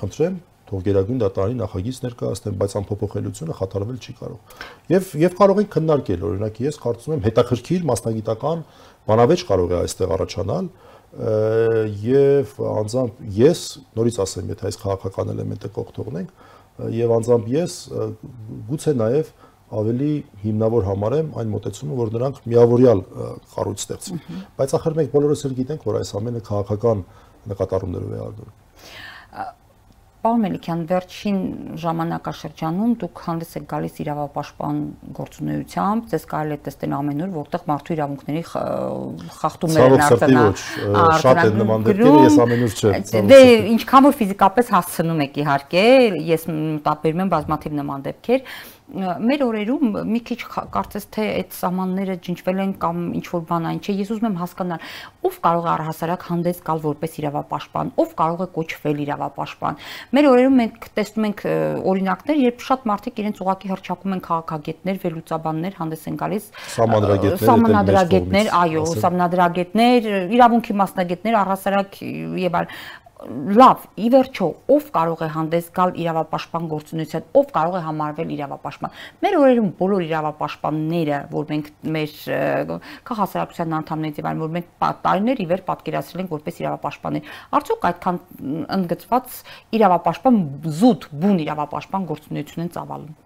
խնդրեմ 0.00 0.38
թող 0.70 0.82
Գերագույն 0.86 1.20
դատարանի 1.20 1.56
նախագիծ 1.58 1.96
ներկայացնեն, 2.04 2.58
բայց 2.60 2.74
անփոփոխելիությունը 2.78 3.54
խաթարվել 3.58 3.96
չի 3.98 4.12
կարող։ 4.20 4.60
Եվ 4.92 5.08
եւ 5.18 5.34
կարող 5.40 5.60
ենք 5.64 5.72
քննարկել, 5.74 6.22
օրինակ 6.28 6.60
ես 6.62 6.78
կարծում 6.84 7.14
եմ 7.16 7.24
հետաքրքիր 7.26 7.88
մասնագիտական 7.90 8.62
բանավեճ 9.10 9.44
կարող 9.50 9.74
է 9.74 9.78
այստեղ 9.80 10.14
առաջանալ 10.14 10.70
եւ 12.06 12.54
անձամբ 12.70 13.22
ես 13.34 13.60
նորից 13.98 14.18
ասեմ, 14.22 14.52
եթե 14.54 14.68
այս 14.70 14.80
քաղաքական 14.84 15.32
էլեմենտը 15.34 15.70
կողք 15.74 15.90
թողնենք 15.96 16.28
եւ 16.94 17.14
անձամբ 17.18 17.48
ես 17.50 17.78
գուցե 18.70 18.94
նաեւ 19.00 19.32
ավելի 19.70 20.12
հիմնավոր 20.44 20.86
համարեմ 20.88 21.28
այն 21.40 21.52
մոտեցումը, 21.54 21.98
որ 22.00 22.12
նրանք 22.16 22.40
միավորյալ 22.50 23.04
կառույց 23.54 23.84
ստեղծեն։ 23.84 24.24
Բայց 24.58 24.74
ախր 24.80 24.98
մենք 24.98 25.14
բոլորս 25.14 25.46
էլ 25.46 25.54
գիտենք, 25.60 25.86
որ 25.90 26.00
այս 26.00 26.12
ամենը 26.20 26.42
քաղաքական 26.50 27.06
նկատառումներով 27.54 28.10
է 28.10 28.20
արգելվում։ 28.26 28.58
Պարոն 30.20 30.42
Մելիքյան, 30.44 30.80
վերջին 30.84 31.36
ժամանակաշրջանում 31.80 32.90
դուք 33.00 33.20
հանդես 33.24 33.54
եք 33.56 33.62
գալիս 33.70 33.94
իրավապաշտպան 34.02 34.80
գործունեությամբ, 35.16 36.10
ձեզ 36.10 36.26
կարելի 36.32 36.52
է 36.52 36.60
տեսնել 36.66 36.96
ամենուր, 36.98 37.30
որտեղ 37.38 37.64
մարդու 37.70 37.94
իրավունքների 37.96 38.42
խախտումներ 38.50 39.96
են 39.96 40.04
արձանագրվում։ 40.04 41.16
Շատ 41.24 41.40
են 41.40 41.56
նման 41.62 41.86
դեպքերը, 41.88 42.20
ես 42.26 42.36
ամենուր 42.44 42.76
չեմ։ 42.76 43.32
Դե 43.32 43.40
ինչքան 43.70 44.06
որ 44.10 44.18
ֆիզիկապես 44.20 44.74
հասցնում 44.76 45.24
եք 45.24 45.40
իհարկե, 45.40 45.86
ես 46.28 46.44
մտաբերում 46.52 47.24
եմ 47.24 47.32
բազմաթիվ 47.40 47.80
նման 47.80 48.04
դեպքեր, 48.10 48.44
մեր 48.90 49.42
օրերում 49.46 49.96
մի 50.10 50.20
քիչ 50.26 50.38
կարծես 50.74 51.06
թե 51.14 51.24
այդ 51.40 51.52
սահմանները 51.54 52.14
ջնջվել 52.26 52.60
են 52.64 52.72
կամ 52.82 53.02
ինչ 53.20 53.26
որ 53.30 53.42
բան 53.50 53.68
այն 53.70 53.80
չէ 53.84 53.94
ես 54.00 54.10
ուզում 54.14 54.28
եմ 54.30 54.38
հասկանալ 54.40 54.86
ով 55.30 55.36
կարող 55.46 55.68
է 55.68 55.70
առհասարակ 55.74 56.26
հանդես 56.30 56.62
գալ 56.66 56.82
որպես 56.86 57.16
իրավապաշտպան 57.20 57.92
ով 58.02 58.14
կարող 58.20 58.40
է 58.40 58.48
կոչվել 58.56 59.02
իրավապաշտպան 59.04 59.78
մեր 60.16 60.28
օրերում 60.30 60.58
մենք 60.60 60.88
տեսնում 60.98 61.28
ենք 61.30 61.44
օրինակներ 61.90 62.40
երբ 62.40 62.64
շատ 62.66 62.86
մարդիկ 62.90 63.20
իրենց 63.20 63.42
ուղակի 63.44 63.70
հրճակում 63.70 64.16
են 64.16 64.22
քաղաքագետներ 64.26 65.00
վերլուծաբաններ 65.04 65.78
հանդես 65.80 66.06
են 66.10 66.18
գալիս 66.20 66.50
սահմանադրագետներ 67.46 68.50
այո 68.60 68.84
սահմանադրագետներ 69.00 70.10
իրավունքի 70.40 70.78
մասնագետներ 70.80 71.38
առհասարակ 71.40 72.00
եւ 72.40 72.58
այլ 72.60 72.70
լավ, 73.28 73.84
ի 74.00 74.08
վերջո, 74.14 74.46
ով 74.72 74.86
կարող 74.94 75.22
է 75.24 75.28
հանդես 75.34 75.66
գալ 75.76 75.90
իրավապաշտպան 76.00 76.68
գործունեության, 76.70 77.24
ով 77.36 77.48
կարող 77.52 77.76
է 77.76 77.82
համարվել 77.84 78.30
իրավապաշտպան։ 78.36 78.94
Մեր 79.24 79.36
օրերում 79.40 79.70
բոլոր 79.80 80.04
իրավապաշտպանները, 80.06 81.18
որ 81.34 81.48
մենք 81.50 81.70
մեր 81.96 82.14
քաղաքասարակության 83.10 83.74
անդամներից 83.80 84.20
եւ 84.20 84.28
այլն, 84.30 84.44
որ 84.44 84.54
մենք 84.56 84.70
տարիներ 85.04 85.42
ի 85.44 85.48
վեր 85.50 85.64
պատկերացրել 85.68 86.22
ենք 86.24 86.32
որպես 86.36 86.60
իրավապաշտպաններ, 86.64 87.34
արդյոք 87.60 87.88
այդքան 87.90 88.20
ընդգծված 88.80 89.40
իրավապաշտպան 89.80 90.40
զուտ 90.80 91.10
բուն 91.20 91.42
իրավապաշտպան 91.44 92.08
գործունեություն 92.14 92.64
են 92.64 92.72
ծավալում։ 92.78 93.18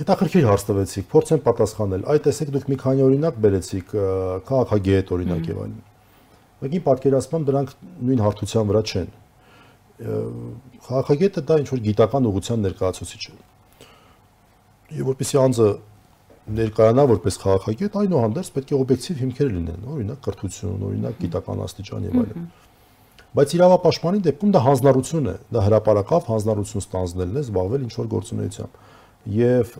Հետաքրքիր 0.00 0.46
հարց 0.48 0.62
տվեցիք, 0.64 1.06
փորձեմ 1.12 1.40
պատասխանել։ 1.44 2.06
Այդ 2.08 2.22
տեսեք 2.24 2.52
դուք 2.56 2.70
մի 2.72 2.78
քանի 2.80 3.04
օրինակ 3.04 3.40
բերեցիք, 3.44 3.94
քաղաքագետ 4.48 5.12
օրինակ 5.18 5.50
եւ 5.52 5.60
այլն 5.60 5.78
Մեկին 6.60 6.82
պատկերացմամբ 6.86 7.50
դրանք 7.50 7.70
նույն 8.08 8.22
հարթության 8.24 8.70
վրա 8.70 8.82
չեն։ 8.90 9.12
Խաղաղագետը 10.86 11.42
դա 11.50 11.56
ինչ 11.60 11.68
որ 11.70 11.80
գիտական 11.86 12.28
ուղղության 12.30 12.64
ներկայացուցիչ 12.66 13.22
է։ 13.30 13.34
Եվ 15.00 15.10
որպեսի 15.10 15.40
անձը 15.40 15.68
ներկայանա 16.60 17.04
որպես 17.10 17.38
խաղաղագետ, 17.40 17.96
այնուհանդերձ 18.00 18.50
պետք 18.56 18.70
է 18.70 18.78
օբյեկտիվ 18.80 19.20
հիմքեր 19.20 19.50
լինեն, 19.54 19.82
օրինակ 19.94 20.22
կրթություն, 20.24 20.84
օրինակ 20.90 21.18
գիտական 21.20 21.60
աստիճան 21.66 22.06
եւ 22.10 22.16
այլն։ 22.20 22.48
Բայց 23.30 23.52
իրավապաշտպանի 23.60 24.22
դեպքում 24.26 24.54
դա 24.56 24.62
հանձնառություն 24.66 25.28
է, 25.30 25.34
դա 25.54 25.60
հրաապարակավ 25.68 26.30
հանձնառություն 26.30 26.82
ստանձնելն 26.82 27.36
է, 27.36 27.42
զբաղվել 27.46 27.84
ինչ 27.86 27.92
որ 28.00 28.08
գործունեությամբ 28.16 28.80
եւ 29.28 29.74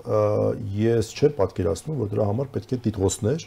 ես 0.76 1.10
չեմ 1.16 1.34
պատկերացնում, 1.38 2.00
որ 2.02 2.10
դրա 2.12 2.26
համար 2.28 2.50
պետք 2.54 2.74
է 2.76 2.78
դիտողներ, 2.86 3.46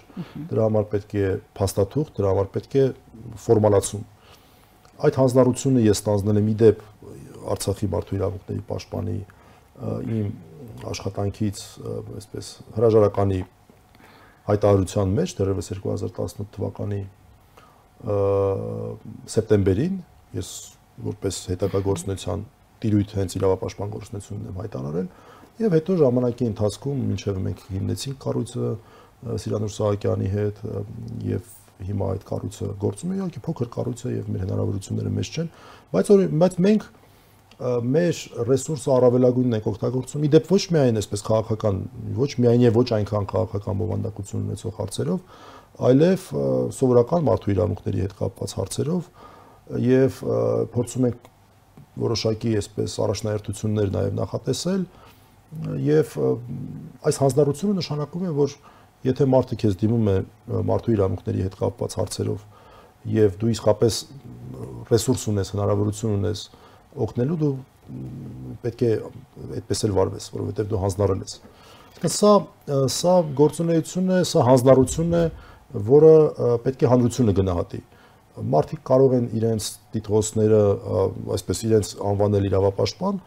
դրա 0.49 0.63
համար 0.67 0.87
պետք 0.93 1.13
է 1.13 1.27
փաստաթուղթ, 1.59 2.13
դրա 2.17 2.31
համար 2.33 2.49
պետք 2.55 2.77
է 2.81 2.85
ֆորմալացում։ 3.43 4.05
Այդ 5.03 5.19
հանձնառությունը 5.21 5.83
ես 5.83 6.01
ստանձնել 6.01 6.41
եմ 6.41 6.49
իդեպ 6.53 6.83
Արցախի 7.53 7.87
մարդու 7.91 8.17
իրավունքների 8.17 8.61
պաշտպանի 8.69 9.17
իմ 10.17 10.27
աշխատանքից, 10.93 11.61
այսպես 12.23 12.51
հրաժարականի 12.77 13.39
հայտարարության 14.47 15.13
մեջ 15.17 15.33
դեռևս 15.39 15.69
2018 15.73 16.49
թվականի 16.55 17.01
սեպտեմբերին 19.33 19.99
ես 20.39 20.49
որպես 21.03 21.39
հետագա 21.53 21.81
գործունեության 21.87 22.43
տիրույթ 22.83 23.13
հենց 23.19 23.35
իրավապաշտպան 23.39 23.93
գործունեությունն 23.93 24.49
եմ 24.49 24.59
հայտարարել 24.63 25.07
Եվ 25.61 25.75
հետո 25.77 25.95
ժամանակի 25.99 26.45
ընթացքում 26.49 27.01
մինչև 27.11 27.35
մենք 27.43 27.59
հիմնեցինք 27.73 28.15
կառույցը 28.23 28.69
Սիրանուր 29.43 29.73
Սահակյանի 29.73 30.29
հետ 30.33 30.61
եւ 31.29 31.51
հիմա 31.83 32.07
այդ 32.13 32.25
կառույցը 32.29 32.69
գործում 32.81 33.13
է, 33.13 33.17
իհարկե 33.19 33.41
փոքր 33.45 33.69
կառույց 33.75 34.03
է 34.03 34.13
եւ 34.13 34.31
մեր 34.33 34.43
հնարավորությունները 34.43 35.11
մեծ 35.13 35.29
չեն, 35.33 35.49
բայց 35.93 36.11
բայց 36.43 36.57
մենք 36.65 36.87
մեր 37.93 38.21
ռեսուրսը 38.49 38.91
առավելագույնն 38.93 39.57
ենք 39.59 39.67
օգտագործում։ 39.71 40.23
Իդեպ 40.27 40.49
ոչ 40.53 40.61
միայն 40.73 40.99
այսպես 41.03 41.23
քաղաքական, 41.27 41.77
ոչ 42.17 42.29
միայն 42.43 42.63
եւ 42.65 42.79
ոչ 42.79 42.87
այնքան 42.97 43.27
քաղաքական 43.29 43.77
բովանդակություն 43.83 44.47
ունեցող 44.47 44.73
հարցերով, 44.79 45.19
այլև 45.89 46.25
սովորական 46.79 47.27
մարդու 47.29 47.53
իրավունքների 47.53 48.03
հետ 48.03 48.17
կապված 48.19 48.55
հարցերով 48.57 49.11
եւ 49.83 50.19
փորձում 50.73 51.07
ենք 51.13 51.29
որոշակի 52.03 52.51
այսպես 52.63 52.97
առաջնահերթություններ 53.05 53.93
նաեւ 53.93 54.17
նախատեսել, 54.17 54.83
եւ 55.83 56.15
այս 57.09 57.19
հանձնառությունը 57.23 57.75
նշանակում 57.79 58.25
է, 58.27 58.31
որ 58.37 58.55
եթե 59.07 59.27
մարդը 59.33 59.57
քեզ 59.63 59.77
դիմում 59.83 60.09
է 60.13 60.17
մարդու 60.69 60.95
իրավունքների 60.95 61.45
հետ 61.47 61.57
կապված 61.59 61.95
հարցերով 61.99 62.43
եւ 63.13 63.37
դու 63.41 63.51
իսկապես 63.53 63.99
ռեսուրս 64.93 65.23
ունես, 65.33 65.53
հնարավորություն 65.53 66.17
ունես 66.19 66.43
օգնելու, 67.03 67.39
դու 67.43 67.53
պետք 68.63 68.83
է 68.87 68.91
այդպես 69.59 69.83
էլ 69.87 69.95
վարվես, 69.97 70.27
որովհետեւ 70.33 70.69
դու 70.71 70.83
հանձնառել 70.83 71.23
ես։ 71.23 71.33
Սա 72.03 72.31
սա 72.91 73.15
գործունեություն 73.37 74.13
է, 74.13 74.21
սա 74.27 74.45
հանձնառություն 74.47 75.17
է, 75.19 75.23
որը 75.87 76.13
պետք 76.63 76.83
է 76.83 76.89
հանրությունը 76.93 77.35
գնահատի 77.39 77.81
մարդիկ 78.33 78.81
կարող 78.87 79.13
են 79.17 79.25
իրենց 79.37 79.65
դիտողները, 79.93 80.61
այսպես 81.35 81.59
իրենց 81.67 81.89
անվանել 82.11 82.47
իրավապաշտպան, 82.49 83.19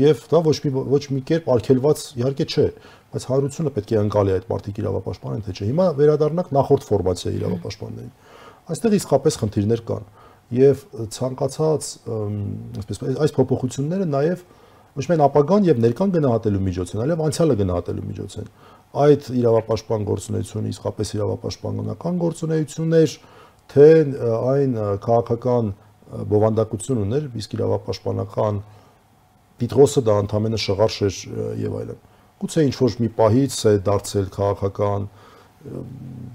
եւ 0.00 0.24
դա 0.32 0.40
ոչ 0.46 0.56
մի 0.64 0.72
ոչ 0.92 1.02
մի 1.12 1.20
կերպ 1.28 1.48
արգելված 1.52 2.02
իհարկե 2.22 2.46
չէ, 2.48 2.66
բայց 3.12 3.26
հանրությունը 3.28 3.72
պետք 3.76 3.92
է 3.92 3.98
անցալի 4.02 4.32
այդ 4.36 4.46
մարդիկ 4.52 4.78
իրավապաշտպանեն 4.82 5.42
թե 5.46 5.52
չէ։ 5.52 5.68
Հիմա 5.68 5.86
վերադառնանք 6.00 6.52
նախորդ 6.56 6.86
ֆորմացիայի 6.88 7.36
իրավապաշտպաններին։ 7.42 8.12
Այստեղ 8.72 8.96
իսկապես 8.98 9.38
խնդիրներ 9.42 9.82
կան 9.90 10.08
եւ 10.52 10.82
ցանկացած 11.12 11.90
այսպես 12.82 13.02
այս 13.26 13.34
փոփոխությունները 13.36 14.08
նաեւ 14.12 14.44
ոչ 14.92 15.04
միայն 15.08 15.22
ապագան 15.24 15.68
եւ 15.68 15.78
ներկան 15.82 16.10
գնահատելու 16.12 16.62
միջոց 16.66 16.90
են, 16.92 17.02
այլև 17.02 17.22
անցյալը 17.26 17.54
գնահատելու 17.62 18.06
միջոց 18.08 18.34
են։ 18.42 18.50
Այդ 19.02 19.28
իրավապաշտպան 19.40 20.02
գործունեությունը 20.08 20.72
իսկապես 20.72 21.12
իրավապաշտպանական 21.16 22.18
գործունեություններ, 22.22 23.14
թե 23.72 23.86
այն 24.52 24.76
քաղաքական 25.06 25.70
բովանդակություն 26.32 27.00
ուներ, 27.06 27.30
իսկ 27.40 27.56
իրավապաշտպանական 27.56 28.60
Տիտրոսը 29.60 30.02
դա 30.06 30.16
ընդամենը 30.24 30.60
շղարշ 30.62 30.96
էր 31.08 31.18
եւ 31.62 31.76
այլն։ 31.82 32.00
Գուցե 32.42 32.64
ինչ 32.66 32.74
որ 32.78 32.96
մի 33.02 33.10
պահից 33.18 33.58
է 33.70 33.74
դարձել 33.86 34.30
քաղաքական 34.36 35.04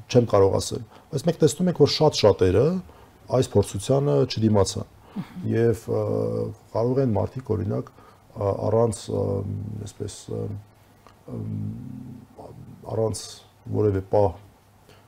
չեմ 0.08 0.27
կարող 0.32 0.53
ասել, 0.62 0.84
բայց 1.12 1.25
մենք 1.27 1.39
տեսնում 1.41 1.71
ենք, 1.71 1.82
որ 1.84 1.91
շատ 1.97 2.19
շատերը 2.21 2.67
այս 3.38 3.49
փորձությանը 3.56 4.15
չդիմացան 4.32 4.93
եւ 5.51 5.82
կարող 6.75 7.01
են 7.03 7.15
մարդիկ 7.17 7.51
օրինակ 7.58 7.89
առանց 8.38 9.01
այսպես 9.88 10.15
առանց 12.88 13.23
որևէ 13.77 14.03
պահ 14.13 14.30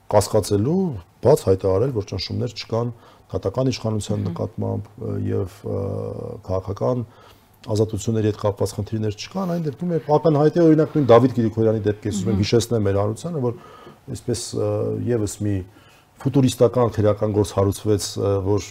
կասկածելու 0.09 0.81
բաց 1.23 1.43
հայտարարել, 1.47 1.91
որ 1.95 2.07
ճնշումներ 2.09 2.55
չկան 2.59 2.91
դատական 3.29 3.69
իշխանության 3.69 4.23
նկատմամբ 4.29 4.87
եւ 5.29 5.57
քաղաքական 6.47 7.03
ազատությունների 7.67 8.29
հետ 8.29 8.39
կապված 8.39 8.73
խնդիրներ 8.77 9.17
չկան, 9.19 9.51
այն 9.55 9.65
դեպքում 9.67 9.91
է 9.91 9.99
ակնհայտ 10.15 10.59
է 10.59 10.63
օրինակ 10.63 10.95
նույն 10.95 11.09
Դավիթ 11.09 11.33
Գրիգորյանի 11.39 11.81
դեպքից 11.89 12.19
ուզում 12.19 12.31
եմ 12.31 12.39
հիշեցնել 12.39 12.83
մեր 12.87 12.99
հանրությանը, 12.99 13.41
որ 13.43 13.57
այսպես 14.15 14.43
եւս 15.09 15.35
մի 15.43 15.55
ֆուտուրիստական 16.23 16.93
քրեական 16.95 17.35
գործ 17.35 17.53
հարուցվեց, 17.59 18.07
որ 18.47 18.69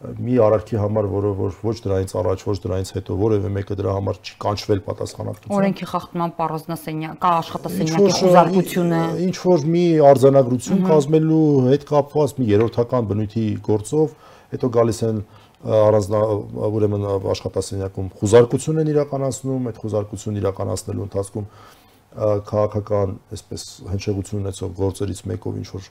մի 0.00 0.36
արարքի 0.40 0.78
համար, 0.80 1.06
որը 1.12 1.30
որ 1.36 1.56
ոչ 1.60 1.74
դրանից 1.84 2.12
առաջ, 2.16 2.42
ոչ 2.48 2.54
դրանից 2.64 2.92
հետո 2.96 3.16
որևէ 3.20 3.50
մեկը 3.52 3.76
դրա 3.76 3.96
համար 3.98 4.20
չի 4.24 4.36
կանչվել 4.40 4.80
պատասխանատվության։ 4.86 5.56
Օրենքի 5.58 5.88
խախտման 5.90 6.32
պարզնասենյակ, 6.38 7.18
կա 7.20 7.32
աշխատասենյակի 7.40 8.14
խոզարկությունը։ 8.16 9.02
Ինչ 9.26 9.36
որ 9.44 9.66
մի 9.76 9.84
արձանագրություն 10.08 10.82
կազմելու 10.88 11.44
հետ 11.68 11.84
կապված 11.90 12.34
մի 12.40 12.48
երրորդական 12.54 13.10
բնույթի 13.10 13.44
գործով, 13.68 14.16
հետո 14.56 14.72
գալիս 14.80 15.02
են 15.10 15.20
առանձնա 15.60 16.20
ուրեմն 16.70 17.02
աշխատասենյակում 17.34 18.06
խոզարկություն 18.20 18.80
են 18.80 18.90
իրականացնում, 18.94 19.66
այդ 19.70 19.80
խոզարկությունն 19.82 20.40
իրականացնելու 20.40 21.04
ընթացքում 21.04 21.48
քաղաքական, 22.50 23.12
այսպես 23.36 23.64
հնչեղություն 23.90 24.40
ունեցող 24.40 24.72
գործերից 24.80 25.20
մեկով 25.30 25.58
ինչ 25.60 25.68
որ 25.74 25.90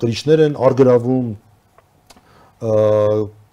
կրիչներ 0.00 0.42
են 0.48 0.56
արգրավում 0.68 1.28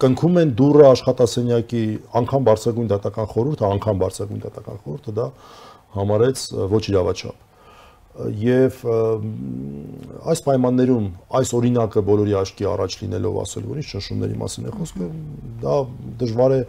կնքում 0.02 0.40
են 0.42 0.52
դուրը 0.56 0.84
աշխատասենյակի 0.88 1.84
անգամ 2.22 2.48
բարձրագույն 2.48 2.90
դատական 2.92 3.28
խորհուրդը, 3.32 3.66
անգամ 3.76 4.02
բարձրագույն 4.02 4.42
դատական 4.46 4.78
խորհուրդը 4.82 5.14
դա 5.20 5.26
համարեց 6.00 6.44
ոչ 6.72 6.84
իրավաչափ 6.92 7.51
եւ 8.12 8.82
այս 10.28 10.42
պայմաններում 10.44 11.06
այս 11.38 11.52
օրինակը 11.56 12.02
բոլորի 12.08 12.34
աչքի 12.42 12.66
առաջ 12.72 12.96
լինելով 13.02 13.38
ասել 13.42 13.68
որ 13.70 13.80
ինչ 13.82 13.86
ճնշումների 13.92 14.36
մասին 14.42 14.68
է 14.68 14.74
խոսքը 14.76 15.08
դա 15.62 15.76
դժվար 16.20 16.54
է 16.58 16.60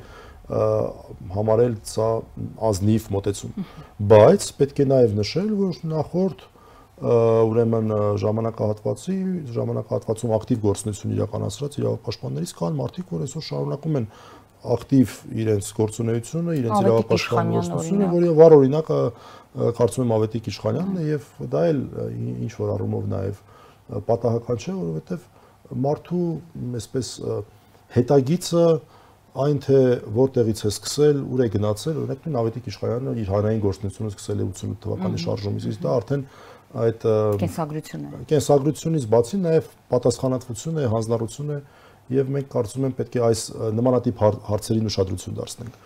համարել 1.34 1.76
սա 1.90 2.08
ազնիվ 2.70 3.10
մոտեցում 3.18 3.68
բայց 4.14 4.48
պետք 4.62 4.82
է 4.84 4.88
նաեւ 4.94 5.20
նշել 5.20 5.52
որ 5.60 5.84
նախորդ 5.94 6.48
ուրեմն 7.04 7.90
ժամանակահատվածի 8.22 9.16
ժամանակահատվածում 9.56 10.34
ակտիվ 10.38 10.60
գործունեություն 10.64 11.16
իրականացրած 11.18 11.78
իրավապաշտպաններից 11.80 12.54
կան 12.60 12.78
մարդիկ, 12.80 13.08
որ 13.14 13.24
այսօր 13.26 13.46
շարունակում 13.48 13.98
են 14.00 14.06
ակտիվ 14.64 15.14
իրենց 15.44 15.70
գործունեությունը, 15.78 16.56
իրենց 16.60 16.84
իրավապաշտպան 16.84 17.52
գործունեությունը, 17.54 18.10
որի 18.14 18.30
վառ 18.40 18.56
օրինակը 18.58 19.00
կարծում 19.78 20.04
եմ 20.04 20.14
Ավետիք 20.18 20.50
Իշխանյանն 20.54 21.00
է 21.04 21.06
եւ 21.10 21.28
դա 21.54 21.64
էլ 21.74 21.82
ինչ 22.48 22.52
որ 22.58 22.74
առումով 22.78 23.10
նաեւ 23.14 23.42
պատահական 24.08 24.64
չէ, 24.64 24.76
որովհետեւ 24.80 25.28
մարդու 25.84 26.28
այսպես 26.80 27.12
հետագիծը 27.94 28.66
այն 29.44 29.60
թե 29.66 29.78
որտեղից 30.14 30.60
է 30.62 30.70
սկսել, 30.70 31.22
ուր 31.34 31.42
է 31.44 31.48
գնացել, 31.54 31.96
օրինակ 32.04 32.26
նույն 32.28 32.40
Ավետիք 32.44 32.68
Իշխանյանը 32.70 33.14
իր 33.24 33.30
հանրային 33.34 33.62
գործունեությունը 33.64 34.12
սկսել 34.14 34.44
է 34.44 34.46
88 34.54 34.84
թվականի 34.84 35.22
շարժումից, 35.24 35.66
իսկ 35.74 35.82
դա 35.84 35.94
արդեն 35.94 36.26
այդ 36.84 37.08
կենսագրությունը 37.42 38.22
կենսագրությունից 38.30 39.08
բացի 39.14 39.40
նաև 39.44 39.72
պատասխանատվություն 39.94 40.78
է, 40.84 40.86
հանձնառություն 40.94 41.52
է 41.54 41.58
եւ 42.12 42.32
մենք 42.36 42.50
կարծում 42.54 42.88
եմ 42.90 42.96
պետք 43.00 43.20
է 43.20 43.22
այս 43.30 43.44
նմանատիպ 43.80 44.24
հարցերին 44.50 44.90
ուշադրություն 44.92 45.38
դարձնենք 45.40 45.78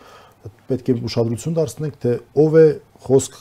պետք 0.67 0.89
է 0.91 0.95
ուշադրություն 1.07 1.55
դարձնենք 1.57 1.97
թե 2.03 2.13
ով 2.43 2.55
է 2.57 2.65
խոսք 3.03 3.37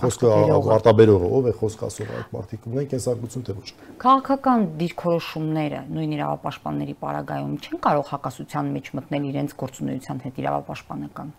խոսքը 0.00 0.30
արտաբերողը, 0.76 1.28
ով 1.38 1.48
է 1.50 1.54
խոսք 1.60 1.84
ասողը 1.88 2.18
այդ 2.20 2.32
մարդիկ 2.34 2.66
ունեն 2.70 2.88
կենսագրություն 2.94 3.46
թե 3.48 3.56
ոչ։ 3.58 3.68
Քաղաքական 4.04 4.66
դիրքորոշումները 4.80 5.80
նույն 5.94 6.16
իրավապաշտպանների 6.18 6.98
պարագայում 7.04 7.54
չեն 7.64 7.82
կարող 7.88 8.12
հակասության 8.14 8.74
մեջ 8.74 8.92
մտնել 8.98 9.30
իրենց 9.34 9.56
գործունեության 9.64 10.22
հետ 10.24 10.44
իրավապաշտպանական 10.44 11.34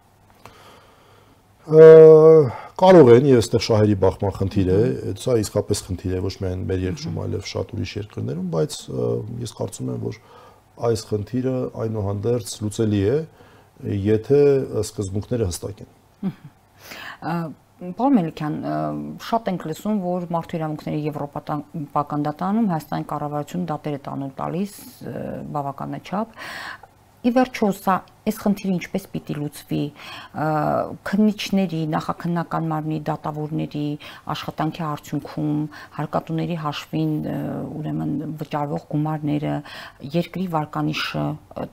կարող 1.65 3.09
են 3.15 3.27
եւ 3.31 3.39
այստեղ 3.41 3.63
շահերի 3.65 3.95
բախման 4.03 4.33
խնդիր 4.35 4.69
է, 4.69 4.79
սա 5.17 5.37
իսկապես 5.41 5.81
խնդիր 5.87 6.13
է 6.13 6.19
ոչ 6.25 6.33
միայն 6.43 6.63
մեր 6.69 6.83
երկրում, 6.85 7.17
այլև 7.25 7.47
շատ 7.49 7.73
ուրիշ 7.73 7.93
երկրներում, 7.97 8.47
բայց 8.53 8.77
ես 9.41 9.55
կարծում 9.57 9.89
եմ, 9.95 9.99
որ 10.05 10.19
այս 10.85 11.05
խնդիրը 11.09 11.55
այնուհանդերձ 11.85 12.55
լուծելի 12.61 13.01
է, 13.09 13.17
եթե 14.05 14.41
սկզբունքները 14.85 15.49
հստակ 15.49 15.85
են։ 15.85 15.91
Պարոն 17.75 18.13
Մելիքյան, 18.15 18.53
շատ 19.25 19.49
ենք 19.51 19.63
լսում, 19.67 19.97
որ 20.05 20.25
մարդու 20.31 20.57
իրավունքների 20.61 20.99
եվրոպական 21.09 22.21
դատարանում 22.29 22.69
Հայաստանի 22.71 23.07
կառավարությունը 23.09 23.67
դատեր 23.71 23.97
է 23.97 23.99
տանուլ 24.05 24.31
տալիս 24.37 24.77
բավականաչափ 25.57 26.37
ի 27.25 27.31
վերջո 27.33 27.67
սա 27.73 27.93
այս 28.29 28.37
խնդիրը 28.41 28.73
ինչպես 28.75 29.05
պիտի 29.13 29.35
լուծվի 29.37 29.79
քննիչների 31.09 31.79
նախաքննական 31.93 32.67
մարմնի 32.69 32.99
դատավորների 33.09 33.85
աշխատանքի 34.33 34.83
արդյունքում 34.85 35.63
հարկատուների 35.97 36.57
հաշվին 36.65 37.15
ուրեմն 37.79 38.13
վճարվող 38.41 38.85
գումարները 38.91 39.53
երկրի 40.17 40.45
վարկանիշը 40.55 41.25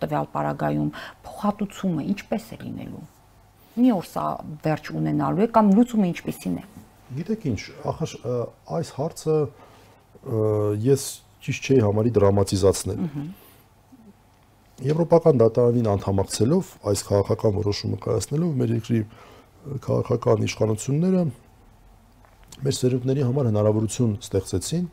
տվյալ 0.04 0.30
պարագայում 0.36 0.90
փոխհատուցումը 1.28 2.06
ինչպես 2.14 2.48
է 2.56 2.60
լինելու 2.64 3.04
մի 3.82 3.92
օր 3.98 4.08
սա 4.12 4.24
վերջ 4.64 4.90
ունենալու 4.96 5.44
է 5.44 5.50
կամ 5.56 5.70
լուծումը 5.76 6.10
ինչպեսին 6.12 6.58
է 6.62 6.66
գիտեք 7.20 7.46
ինչ 7.52 7.60
ախր 7.92 8.16
այս 8.80 8.96
հարցը 8.96 9.38
ես 10.88 11.06
ճիշտ 11.44 11.68
չէի 11.68 11.80
համարի 11.84 12.12
դրամատիզացնել 12.16 13.00
Եվրոպական 14.80 15.36
դատարանին 15.36 15.88
անդամակցելով 15.92 16.68
այս 16.90 17.02
քաղաքական 17.04 17.52
որոշումը 17.58 17.98
կայացնելով 18.02 18.54
մեր 18.56 18.70
երկրի 18.72 19.00
քաղաքական 19.84 20.46
իշխանությունները 20.46 21.24
մեր 22.62 22.76
սերունդների 22.78 23.26
համար 23.28 23.48
հնարավորություն 23.50 24.14
ստեղծեցին, 24.22 24.86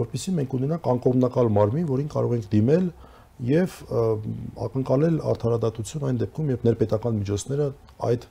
որpիսի 0.00 0.34
մենք 0.38 0.56
ունենանք 0.56 0.88
անկողմնակալ 0.94 1.50
մարմին, 1.56 1.86
որին 1.90 2.10
կարող 2.14 2.34
ենք 2.38 2.48
դիմել 2.54 2.88
եւ 3.50 3.76
ակնկալել 4.66 5.20
արդարադատություն 5.30 6.06
այն 6.10 6.20
դեպքում, 6.20 6.50
երբ 6.54 6.66
ներպետական 6.70 7.20
միջոցները 7.20 7.68
այդ 8.10 8.26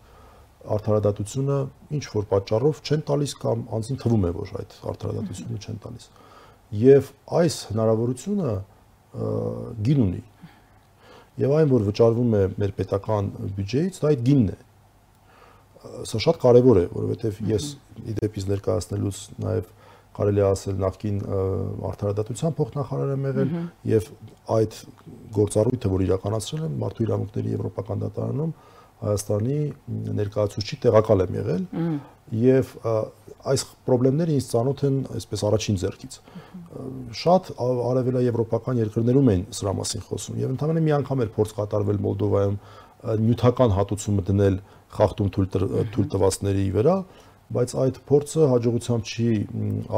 արդարադատությունը 0.76 1.60
ինչ 2.00 2.04
որ 2.14 2.28
պատճառով 2.34 2.82
չեն 2.86 3.06
տալիս 3.10 3.36
կամ 3.40 3.64
անձին 3.78 4.02
թվում 4.04 4.26
է, 4.30 4.32
որ 4.40 4.52
այդ 4.60 4.76
արդարադատությունը 4.92 5.60
չեն 5.64 5.80
տալիս։ 5.86 6.10
Եվ 6.80 7.14
այս 7.40 7.60
հնարավորությունը 7.70 8.56
գին 9.90 10.04
ունի 10.06 10.22
եւ 11.40 11.56
այն 11.60 11.70
որ 11.72 11.86
վճարվում 11.90 12.34
է 12.40 12.42
մեր 12.60 12.74
պետական 12.80 13.30
բյուջեից, 13.58 14.00
դա 14.04 14.10
այդ 14.10 14.24
գինն 14.30 14.50
է։ 14.54 14.58
Սա 16.10 16.20
շատ 16.26 16.40
կարեւոր 16.44 16.80
է, 16.80 16.86
որովհետեւ 16.96 17.38
ես 17.50 17.68
իդեպից 18.14 18.48
ներկայացնելուց 18.50 19.20
նաեւ 19.46 19.70
կարելի 20.20 20.42
է 20.42 20.46
ասել 20.50 20.80
նախկին 20.84 21.20
արդարադատության 21.90 22.56
փոխնախարար 22.58 23.14
եմ 23.14 23.28
եղել 23.30 23.54
եւ 23.88 24.10
այդ 24.56 24.80
գործառույթը, 25.38 25.92
որ 25.94 26.04
իրականացրել 26.10 26.66
եմ 26.68 26.76
մարդու 26.84 27.06
իրավունքների 27.08 27.54
եվրոպական 27.56 28.04
դատարանում 28.04 28.54
Հայաստանի 29.00 29.60
ներկայացուցիչի 30.20 30.78
տեղակալ 30.84 31.24
եմ 31.24 31.36
եղել 31.40 31.62
եւ 32.36 32.74
այս 33.48 33.64
խնդիրները 33.88 34.34
ինձ 34.36 34.48
ծանոթ 34.50 34.82
են 34.90 34.98
այսպես 35.16 35.44
առաջին 35.50 35.78
ձեռքից 35.84 36.18
շատ 36.70 37.48
արևելաեվրոպական 37.60 38.80
երկրներում 38.84 39.30
են 39.34 39.42
սրա 39.58 39.72
մասին 39.80 40.04
խոսում 40.06 40.36
եւ 40.40 40.52
ընդհանրապես 40.54 40.86
մի 40.86 40.94
անգամ 41.00 41.24
էր 41.24 41.32
փորձ 41.38 41.54
կատարվել 41.60 42.02
Մոլդովայում 42.06 42.58
նյութական 43.26 43.74
հատուցումը 43.78 44.26
դնել 44.30 44.60
խախտում 45.00 45.32
թույլ 45.34 46.08
տվածների 46.14 46.66
վրա 46.76 46.96
բայց 47.50 47.72
այդ 47.82 47.96
փորձը 48.06 48.48
հաջողությամբ 48.50 49.08
չի 49.10 49.28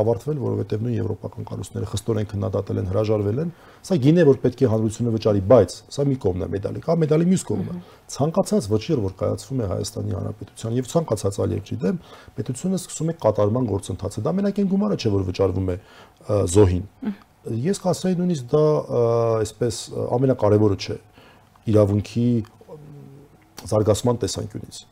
ավարտվել, 0.01 0.37
որովհետև 0.39 0.83
նույն 0.85 0.93
եվրոպական 0.95 1.47
կառույցները 1.49 1.87
խստորեն 1.91 2.27
քննադատել 2.31 2.77
են, 2.79 2.85
հրաժարվել 2.91 3.41
են։ 3.43 3.51
Սա 3.87 3.97
գին 4.05 4.21
է, 4.21 4.25
որ 4.29 4.37
պետք 4.45 4.61
է 4.61 4.69
հանրությունը 4.71 5.11
վճարի, 5.15 5.41
բայց 5.51 5.75
սա 5.91 6.05
մի 6.07 6.15
կողմն 6.23 6.45
է 6.45 6.49
մեդալի, 6.55 6.83
կա 6.85 6.95
մեդալի 7.01 7.27
մյուս 7.31 7.43
կողմը։ 7.51 7.75
Ցանկացած 8.15 8.69
վճիռ, 8.71 9.01
որ 9.03 9.15
կայացվում 9.19 9.61
է 9.61 9.67
Հայաստանի 9.71 10.15
Հանրապետության 10.15 10.77
եւ 10.79 10.89
ցանկացած 10.91 11.39
այլ 11.41 11.55
երկրի 11.57 11.77
դեմ, 11.81 11.99
պետությունը 12.39 12.79
սկսում 12.81 13.11
է 13.11 13.15
կատարման 13.25 13.67
գործընթացը։ 13.71 14.23
Դա 14.23 14.33
մենակ 14.39 14.61
այն 14.61 14.71
գումարը 14.71 14.99
չէ, 15.01 15.11
որ 15.11 15.27
վճարվում 15.31 15.71
է 15.71 15.77
զոհին։ 16.55 16.85
Ես 17.41 17.81
կասեի 17.81 18.17
նույնիսկ 18.21 18.49
դա 18.51 18.65
այսպես 19.41 19.77
ամենակարևորը 20.21 20.77
չէ 20.77 20.97
իրավունքի 21.71 22.27
զարգացման 23.71 24.21
տեսանկյունից 24.21 24.85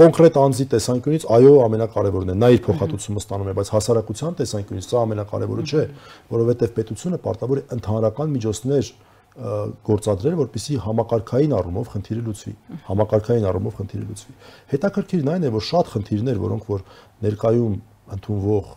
կոնկրետ 0.00 0.40
անձի 0.40 0.66
տեսանկյունից 0.72 1.24
այո 1.36 1.52
ամենակարևորն 1.66 2.32
է 2.32 2.36
նա 2.40 2.48
իր 2.56 2.60
փոխհատուցումը 2.66 3.20
ստանում 3.20 3.50
է 3.50 3.54
բայց 3.60 3.70
հասարակության 3.74 4.36
տեսանկյունից 4.40 4.86
սա 4.90 5.02
ամենակարևորը 5.04 5.64
չէ 5.70 5.84
որովհետև 6.30 6.74
պետությունը 6.80 7.18
պարտավոր 7.26 7.60
է 7.60 7.64
ընդհանրական 7.76 8.34
միջոցներ 8.40 8.92
գործադրել, 9.40 10.34
որպեսզի 10.40 10.76
համակարգային 10.84 11.52
առումով 11.54 11.90
խնդիրը 11.92 12.22
լուծվի։ 12.26 12.52
Համակարգային 12.88 13.46
առումով 13.50 13.76
խնդիրը 13.78 14.06
լուծվի։ 14.10 14.34
Հետաքրքիրն 14.72 15.30
այն 15.30 15.46
է, 15.46 15.52
որ 15.54 15.64
շատ 15.70 15.92
խնդիրներ, 15.94 16.40
որոնք 16.44 16.66
որ 16.70 16.82
ներկայում 17.24 17.76
ընդունվող 18.16 18.72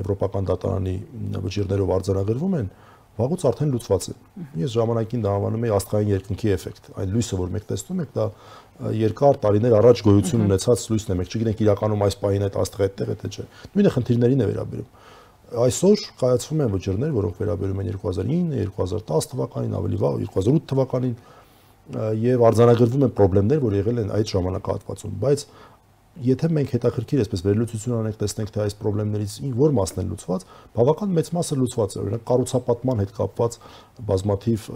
Եվրոպական 0.00 0.46
դատարանի 0.48 0.96
վճիրներով 1.44 1.92
արձանագրվում 1.98 2.52
են, 2.60 2.68
վաղուց 3.20 3.44
արդեն 3.50 3.72
լուծված 3.74 4.06
է։ 4.10 4.14
Ես 4.60 4.74
ժամանակին 4.76 5.24
դա 5.24 5.32
անվանում 5.36 5.64
եի 5.66 5.72
աստղային 5.76 6.12
երկնքի 6.14 6.52
էֆեկտ։ 6.54 6.90
Այն 7.00 7.10
լույսը, 7.16 7.38
որ 7.40 7.50
մենք 7.56 7.66
տեսնում 7.70 8.00
ենք, 8.00 8.12
դա 8.16 8.26
երկար 8.80 9.38
տարիներ 9.44 9.74
առաջ 9.80 10.02
գոյություն 10.06 10.44
ունեցած 10.46 10.84
լույսն 10.90 11.10
է, 11.10 11.16
մենք 11.20 11.34
չգիտենք 11.34 11.62
իրականում 11.64 12.04
այս 12.06 12.16
պահին 12.20 12.44
այդ 12.46 12.56
աստղը 12.60 12.86
այդտեղ 12.86 13.10
է 13.10 13.16
թե 13.20 13.30
չէ։ 13.30 13.44
Նույնը 13.76 13.92
խնդիրներին 13.96 14.40
է 14.40 14.48
վերաբերում։ 14.50 14.88
այսօր 15.50 16.02
կայացվում 16.20 16.60
են 16.64 16.70
վճռներ, 16.70 17.12
որոնք 17.16 17.40
վերաբերում 17.40 17.80
են 17.80 17.88
2009, 17.90 18.66
2010 18.70 19.28
թվականին, 19.30 19.72
ավելի 19.80 19.98
վաղ 20.00 20.18
2008 20.30 20.68
թվականին 20.70 21.14
եւ 21.90 22.44
արձանագրվում 22.46 23.04
են 23.08 23.12
խնդիրներ, 23.18 23.60
որ 23.64 23.76
եղել 23.80 23.98
են 24.04 24.12
այդ 24.14 24.30
ժամանակահատվածում, 24.30 25.14
բայց 25.24 25.44
եթե 26.20 26.48
մենք 26.50 26.72
հետաքրքիր 26.74 27.20
այսպես 27.22 27.42
վերլուծություն 27.46 27.94
անենք, 28.00 28.16
տեսնենք 28.20 28.50
թե 28.50 28.60
այս 28.64 28.74
խնդիրներից 28.80 29.34
որ 29.60 29.74
մասն 29.76 30.00
են 30.02 30.10
լուծված, 30.10 30.44
բավական 30.74 31.14
մեծ 31.16 31.30
մասը 31.36 31.58
լուծված 31.60 31.94
է։ 31.94 32.00
Օրինակ 32.00 32.24
կառուցապատման 32.30 33.00
հետ 33.00 33.12
կապված 33.20 33.56
բազմաթիվ 34.10 34.66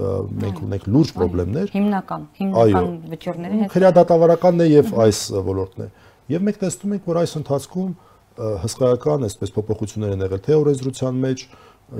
մենք 0.44 0.62
ունենք 0.64 0.88
լուրջ 0.94 1.12
խնդիրներ։ 1.18 1.74
Հիմնական, 1.74 2.26
հիմնական 2.38 2.96
վճիռների 3.14 3.60
հետ։ 3.64 3.74
Քրեադատավարականն 3.74 4.64
է 4.64 4.68
եւ 4.70 4.94
այս 5.04 5.20
ոլորտն 5.50 5.84
է։ 5.84 5.88
Եվ 6.34 6.44
մենք 6.48 6.60
տեսնում 6.64 6.94
ենք, 6.94 7.08
որ 7.10 7.20
այս 7.24 7.36
ընթացքում 7.42 7.90
հսկայական 8.34 9.26
այսպես 9.28 9.52
փոփոխություններ 9.54 10.14
են 10.14 10.24
եղել 10.24 10.40
թե 10.44 10.54
օրենսդրության 10.58 11.18
մեջ, 11.24 11.42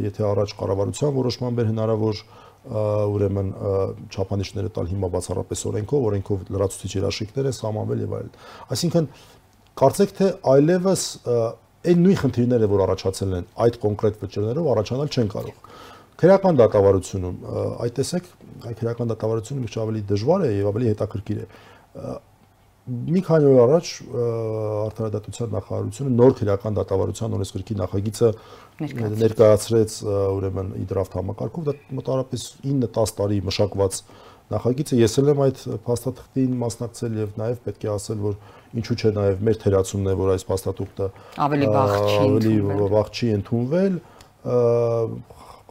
եթե 0.04 0.24
առաջ 0.24 0.54
կառավարության 0.58 1.12
որոշման 1.14 1.58
բեր 1.58 1.68
հնարավոր 1.70 2.22
ուրեմն 2.64 3.48
չափանիշները 4.08 4.70
տալ 4.74 4.86
հիմա 4.92 5.10
բացառապես 5.14 5.64
օրենքով, 5.70 6.04
օրենքով 6.08 6.44
լրացուցիչ 6.54 6.92
երաշխիքներ 6.94 7.48
են 7.50 7.56
սահմանվել 7.58 8.04
եւ 8.04 8.14
այլն։ 8.18 8.38
Այսինքն 8.74 9.08
կարծեք 9.84 10.14
թե 10.18 10.28
այլևս 10.54 11.02
այն 11.84 12.04
նույն 12.04 12.18
խնդիրները, 12.24 12.68
որ 12.72 12.84
առաջացել 12.84 13.34
են 13.36 13.48
այդ 13.64 13.78
կոնկրետ 13.84 14.20
վճռներով, 14.24 14.68
առաջանալ 14.74 15.10
չեն 15.12 15.30
կարող։ 15.34 15.56
Քրեական 16.14 16.60
դատավարությունում 16.62 17.38
այդ 17.84 17.96
տեսեք, 17.98 18.28
այդ 18.64 18.76
քրեական 18.80 19.10
դատավարությունը 19.12 19.64
մի 19.64 19.72
ավելի 19.84 20.02
դժվար 20.14 20.44
է 20.44 20.50
եւ 20.54 20.68
ավելի 20.70 20.90
հետաքրքիր 20.94 21.40
է 21.44 21.48
մի 22.84 23.20
քանի 23.24 23.46
օր 23.48 23.60
առաջ 23.64 23.90
արտարադատության 24.84 25.52
նախարարությունը 25.54 26.10
նոր 26.20 26.34
քրեական 26.40 26.74
դատավարության 26.78 27.36
օրենսգրքի 27.38 27.76
նախագիծը 27.80 28.28
ներկայացրեց 28.82 29.96
ուրեմն 30.04 30.70
իդրաֆտ 30.82 31.16
համակարգով 31.18 31.66
դա 31.68 31.74
մոտավորապես 31.98 32.46
9-10 32.64 33.12
տարի 33.20 33.38
մշակված 33.48 33.98
նախագիծը 34.54 34.98
ես 34.98 35.14
էլ 35.22 35.30
եմ 35.32 35.42
այդ 35.44 35.60
փաստաթղթին 35.86 36.56
մասնակցել 36.64 37.20
եւ 37.22 37.38
նաեւ 37.40 37.60
պետք 37.68 37.86
է 37.86 37.92
ասել 37.94 38.18
որ 38.24 38.34
ինչու՞ 38.80 38.96
չէ 38.98 39.12
նաեւ 39.18 39.44
մեր 39.48 39.60
թերացումն 39.62 40.10
է 40.10 40.16
որ 40.20 40.32
այս 40.34 40.46
փաստաթուղթը 40.50 41.08
ավելի 41.46 41.70
վաղ 41.74 41.94
չի 41.94 42.18
ավելի 42.24 42.56
վաղ 42.94 43.14
չի 43.14 43.30
ընդունվել 43.38 44.02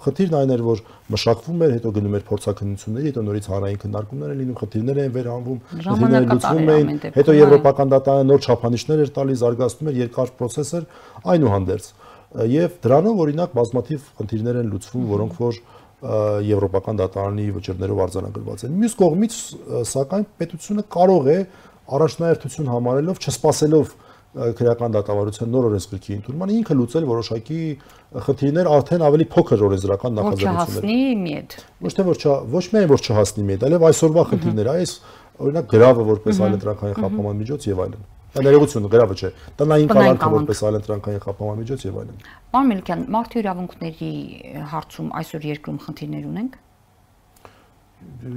Խնդիրն 0.03 0.33
այն 0.35 0.51
էր, 0.51 0.61
որ 0.67 0.79
մշակվում 1.13 1.61
էր, 1.63 1.73
հետո 1.77 1.91
գնում 1.95 2.15
էր 2.17 2.23
փորձակնությունների, 2.27 3.11
հետո 3.13 3.21
նորից 3.23 3.45
հանրային 3.53 3.79
քննարկումներ 3.83 4.33
են 4.33 4.39
լինում, 4.41 4.57
խնդիրներ 4.59 4.99
են 5.03 5.13
վերանվում, 5.15 5.59
խնդիրները 5.85 6.27
լուծվում 6.33 6.71
էին, 6.73 6.89
հետո 7.15 7.35
եվրոպական 7.37 7.93
դատարանը 7.93 8.27
նոր 8.33 8.43
չափանիշներ 8.43 9.03
էր 9.03 9.13
տալիս, 9.15 9.37
զարգացնում 9.43 9.91
էր 9.93 9.99
երկար 10.03 10.33
process 10.41 10.73
էր, 10.75 10.89
այնուհանդերձ։ 11.33 11.87
Եվ 12.33 12.77
դրանով 12.83 13.19
օրինակ 13.23 13.51
բազմաթիվ 13.53 14.05
խնդիրներ 14.19 14.59
են 14.63 14.69
լուծվում, 14.73 15.03
որոնք 15.13 15.41
որ 15.43 15.59
եվրոպական 16.03 16.97
դատարանի 16.99 17.45
վճռներով 17.57 17.99
արձանագրված 18.03 18.63
են։ 18.67 18.73
Մյուս 18.81 18.95
կողմից, 18.99 19.35
սակայն 19.91 20.25
պետությունը 20.41 20.83
կարող 20.93 21.29
է 21.33 21.37
առաջնահերթություն 21.93 22.71
համարելով, 22.73 23.21
չսպասելով 23.23 23.93
քրեական 24.33 24.95
դատավարության 24.95 25.51
նոր 25.53 25.65
օրենսգրքի 25.69 26.15
ընդունման 26.17 26.53
ինքը 26.53 26.77
լուծել 26.79 27.03
որոշակի 27.09 27.59
խնդիրներ 28.27 28.69
արդեն 28.73 29.03
ավելի 29.07 29.27
փոքր 29.33 29.65
օրենսդրական 29.67 30.17
նախաձեռնություններ։ 30.17 31.57
Ոչ 31.85 31.93
թե 31.93 32.07
որ 32.07 32.23
ոչ 32.55 32.63
միայն 32.73 32.89
որ 32.93 33.03
չհասնի 33.03 33.45
միդ, 33.51 33.67
այլև 33.69 33.85
այսօրվա 33.93 34.25
խնդիրներ, 34.33 34.71
այս 34.73 34.95
օրինակ 35.43 35.69
գրավը 35.77 36.07
որպես 36.09 36.41
այլընտրանքային 36.49 36.99
խափման 37.03 37.39
միջոց 37.43 37.69
եւ 37.69 37.85
այլն։ 37.85 38.01
Դա 38.01 38.22
ներողություն, 38.33 38.89
գրավը 38.93 39.15
չէ։ 39.19 39.31
Տնային 39.59 39.89
կալանքը 39.93 40.29
որպես 40.33 40.61
այլընտրանքային 40.69 41.23
խափման 41.23 41.59
միջոց 41.63 41.85
եւ 41.85 41.97
այլն։ 42.01 42.27
Պարոն 42.53 42.69
Մելիքյան, 42.73 43.03
մարդու 43.13 43.41
իրավունքների 43.43 44.11
հարցում 44.73 45.11
այսօր 45.21 45.49
երկրում 45.53 45.81
խնդիրներ 45.83 46.29
ունենք 46.33 46.61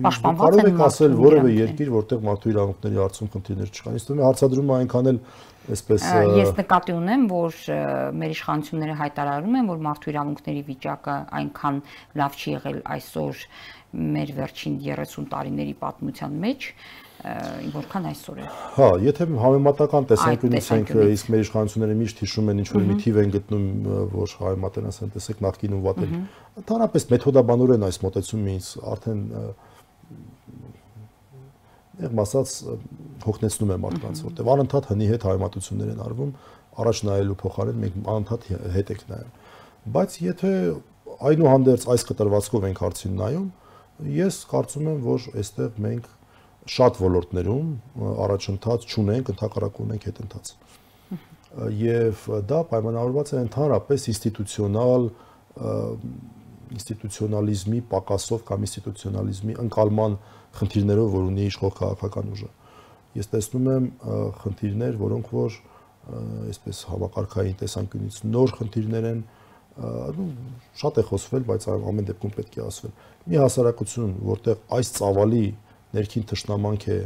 պաշտպանված 0.07 0.57
են։ 0.63 0.81
ասել 0.87 1.15
որևէ 1.21 1.51
երկիր, 1.57 1.91
որտեղ 1.95 2.23
մարդու 2.27 2.51
իրավունքների 2.53 2.99
հարցում 3.01 3.31
խնդիրներ 3.35 3.71
չկան։ 3.77 3.97
Իսկ 3.99 4.11
դու 4.11 4.25
հարցադրումը 4.27 4.75
այնքան 4.77 5.09
էլ 5.11 5.19
այսպես 5.77 6.07
ես 6.37 6.53
նկատի 6.61 6.95
ունեմ, 6.97 7.25
որ 7.33 7.59
մեր 8.21 8.35
իշխանությունները 8.37 8.97
հայտարարում 9.01 9.57
են, 9.61 9.71
որ 9.73 9.81
մարդու 9.87 10.13
իրավունքների 10.13 10.63
վիճակը 10.71 11.17
այնքան 11.41 11.81
լավ 12.21 12.37
չի 12.37 12.55
եղել 12.57 12.79
այսօր 12.97 13.43
մեր 14.17 14.33
վերջին 14.37 14.79
30 14.87 15.29
տարիների 15.33 15.75
պատմության 15.83 16.39
մեջ, 16.47 16.71
որքան 17.75 18.07
այսօր 18.11 18.39
է։ 18.39 18.47
Հա, 18.77 18.89
եթե 19.03 19.27
համեմատական 19.43 20.07
տեսանկյունից 20.11 20.69
ենք, 20.77 20.93
իսկ 21.17 21.31
մեր 21.35 21.43
իշխանությունները 21.47 21.97
միշտ 22.01 22.21
հիշում 22.23 22.51
են 22.53 22.61
ինչ 22.63 22.69
որ 22.77 22.85
մի 22.87 22.97
թիվ 23.03 23.19
են 23.23 23.33
գտնում, 23.37 23.65
որ 24.13 24.35
համեմատեն 24.43 24.89
ասեն, 24.91 25.13
տեսեք 25.17 25.43
նախկինում 25.47 25.83
վատ 25.87 26.03
էր։ 26.07 26.13
Ընդհանրապես 26.63 27.07
մեթոդաբանորեն 27.17 27.87
այս 27.87 27.99
մոտեցումը 28.07 28.55
ինձ 28.57 28.69
արդեն 28.95 29.25
եղմ 31.97 32.21
ասած 32.27 32.55
հոգնեցնում 33.25 33.73
է 33.73 33.77
մարդկանց, 33.87 34.19
որտեղ 34.27 34.51
անընդհատ 34.53 34.89
հնի 34.93 35.07
հետ 35.11 35.23
հայմատություններ 35.27 35.93
են 35.95 36.03
արվում, 36.07 36.33
առաջ 36.77 36.99
նայելու 37.09 37.37
փոխարեն 37.41 37.79
մենք 37.83 38.11
անընդհատ 38.13 38.49
հետ 38.77 38.91
ենք 38.93 39.05
նայում։ 39.13 39.31
Բայց 39.97 40.17
եթե 40.27 40.51
այնուհանդերձ 41.31 41.87
այս 41.95 42.05
կտրվածքով 42.11 42.67
ենք 42.69 42.83
հարցին 42.85 43.17
նայում, 43.17 43.49
ես 44.17 44.41
կարծում 44.51 44.91
եմ, 44.93 44.99
որ 45.07 45.27
այստեղ 45.41 45.81
մենք 45.87 46.11
շատ 46.67 46.99
ոլորտներում 47.03 47.69
առաջընթաց 48.27 48.87
չունենք, 48.91 49.29
ընդհակառակ 49.35 49.81
ունենք 49.87 50.07
հետընթաց։ 50.11 50.53
Եվ 51.81 52.25
դա 52.51 52.59
պայմանավորված 52.73 53.31
է 53.33 53.39
ընդհանրապես 53.47 54.07
ինստիտուցիոնալ 54.13 55.07
ինստիտուցիոնալիզմի 56.77 57.81
պակասով 57.93 58.43
կամ 58.49 58.67
ինստիտուցիոնալիզմի 58.67 59.55
ընկալման 59.63 60.17
խնդիրներով, 60.59 61.09
որ 61.15 61.27
ունի 61.31 61.47
իշխող 61.47 61.75
քաղաքական 61.79 62.33
ուժը։ 62.35 62.51
Ես 63.17 63.31
տեսնում 63.33 63.69
եմ 63.73 63.87
խնդիրներ, 64.43 64.99
որոնք 65.07 65.31
որ 65.37 65.59
այսպես 66.51 66.81
համակարգային 66.91 67.57
տեսանկյունից 67.63 68.19
նոր 68.27 68.55
խնդիրներ 68.59 69.07
են, 69.13 69.23
շատ 70.81 71.01
է 71.01 71.05
խոսվել, 71.07 71.47
բայց 71.47 71.69
ամեն 71.77 72.09
դեպքում 72.11 72.35
պետք 72.37 72.57
է 72.57 72.63
ասվել։ 72.67 72.93
Մի 73.27 73.41
հասարակություն, 73.43 74.13
որտեղ 74.27 74.61
այս 74.77 74.93
ծավալի 74.97 75.47
ներքին 75.97 76.27
թշնամանք 76.31 76.87
է 76.93 76.99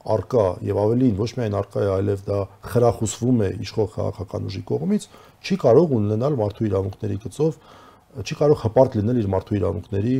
արկա 0.00 0.44
եւ 0.64 0.78
ավելին 0.80 1.16
ոչ 1.20 1.28
միայն 1.36 1.56
արկա 1.60 1.80
է, 1.84 1.88
այլև 1.94 2.22
դա 2.24 2.38
խրախուսվում 2.70 3.42
է 3.44 3.48
իշխող 3.66 3.88
քաղաքական 3.96 4.46
ուժի 4.48 4.62
կողմից, 4.70 5.06
չի 5.44 5.58
կարող 5.60 5.92
ունենալ 5.98 6.38
մարդու 6.40 6.68
իրավունքների 6.70 7.18
գծով, 7.26 7.58
չի 8.24 8.38
կարող 8.40 8.62
հպարտ 8.64 8.96
լինել 9.00 9.20
իր 9.20 9.28
մարդու 9.34 9.58
իրավունքների 9.60 10.14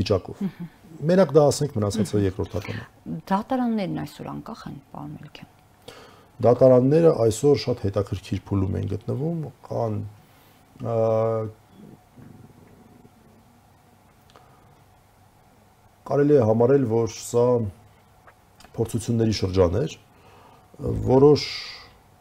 վիճակով։ 0.00 0.40
Մենակ 1.06 1.34
դա 1.36 1.42
ասենք 1.50 1.76
մնացածը 1.76 2.22
երկրորդականը։ 2.24 2.84
Դատարաններն 3.28 4.00
այսօր 4.06 4.30
անկախ 4.32 4.62
են, 4.70 4.78
պարոն 4.96 5.10
Մելիքյան։ 5.16 5.52
Դատարանները 6.46 7.12
այսօր 7.26 7.60
շատ 7.66 7.82
հետաքրքիր 7.86 8.40
փուլում 8.48 8.74
են 8.80 8.88
գտնվում, 8.92 9.44
կան 9.68 10.00
կարելի 16.06 16.36
է 16.38 16.44
համարել, 16.46 16.84
որ 16.90 17.10
սա 17.12 17.46
փորձությունների 18.76 19.34
շրջան 19.40 19.78
էր, 19.80 19.96
որոշ 21.06 21.46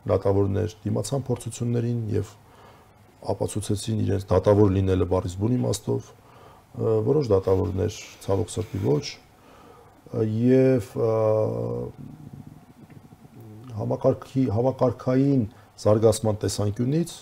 դատավորներ 0.09 0.75
դիմացան 0.85 1.25
փորձություններին 1.27 1.99
եւ 2.15 2.31
ապացուցեցին 3.35 4.01
իրենց 4.05 4.25
դատավոր 4.29 4.73
լինելը 4.77 5.07
բարիս 5.11 5.35
բուն 5.41 5.55
իմաստով, 5.57 6.09
որոշ 7.09 7.29
դատավորներ 7.33 7.99
ցավոք 8.25 8.51
սրտի 8.55 8.81
ոչ 8.85 9.05
եւ 10.15 10.89
համակարգի 13.75 14.43
համակարգային 14.55 15.47
զարգացման 15.81 16.37
տեսանկյունից 16.43 17.15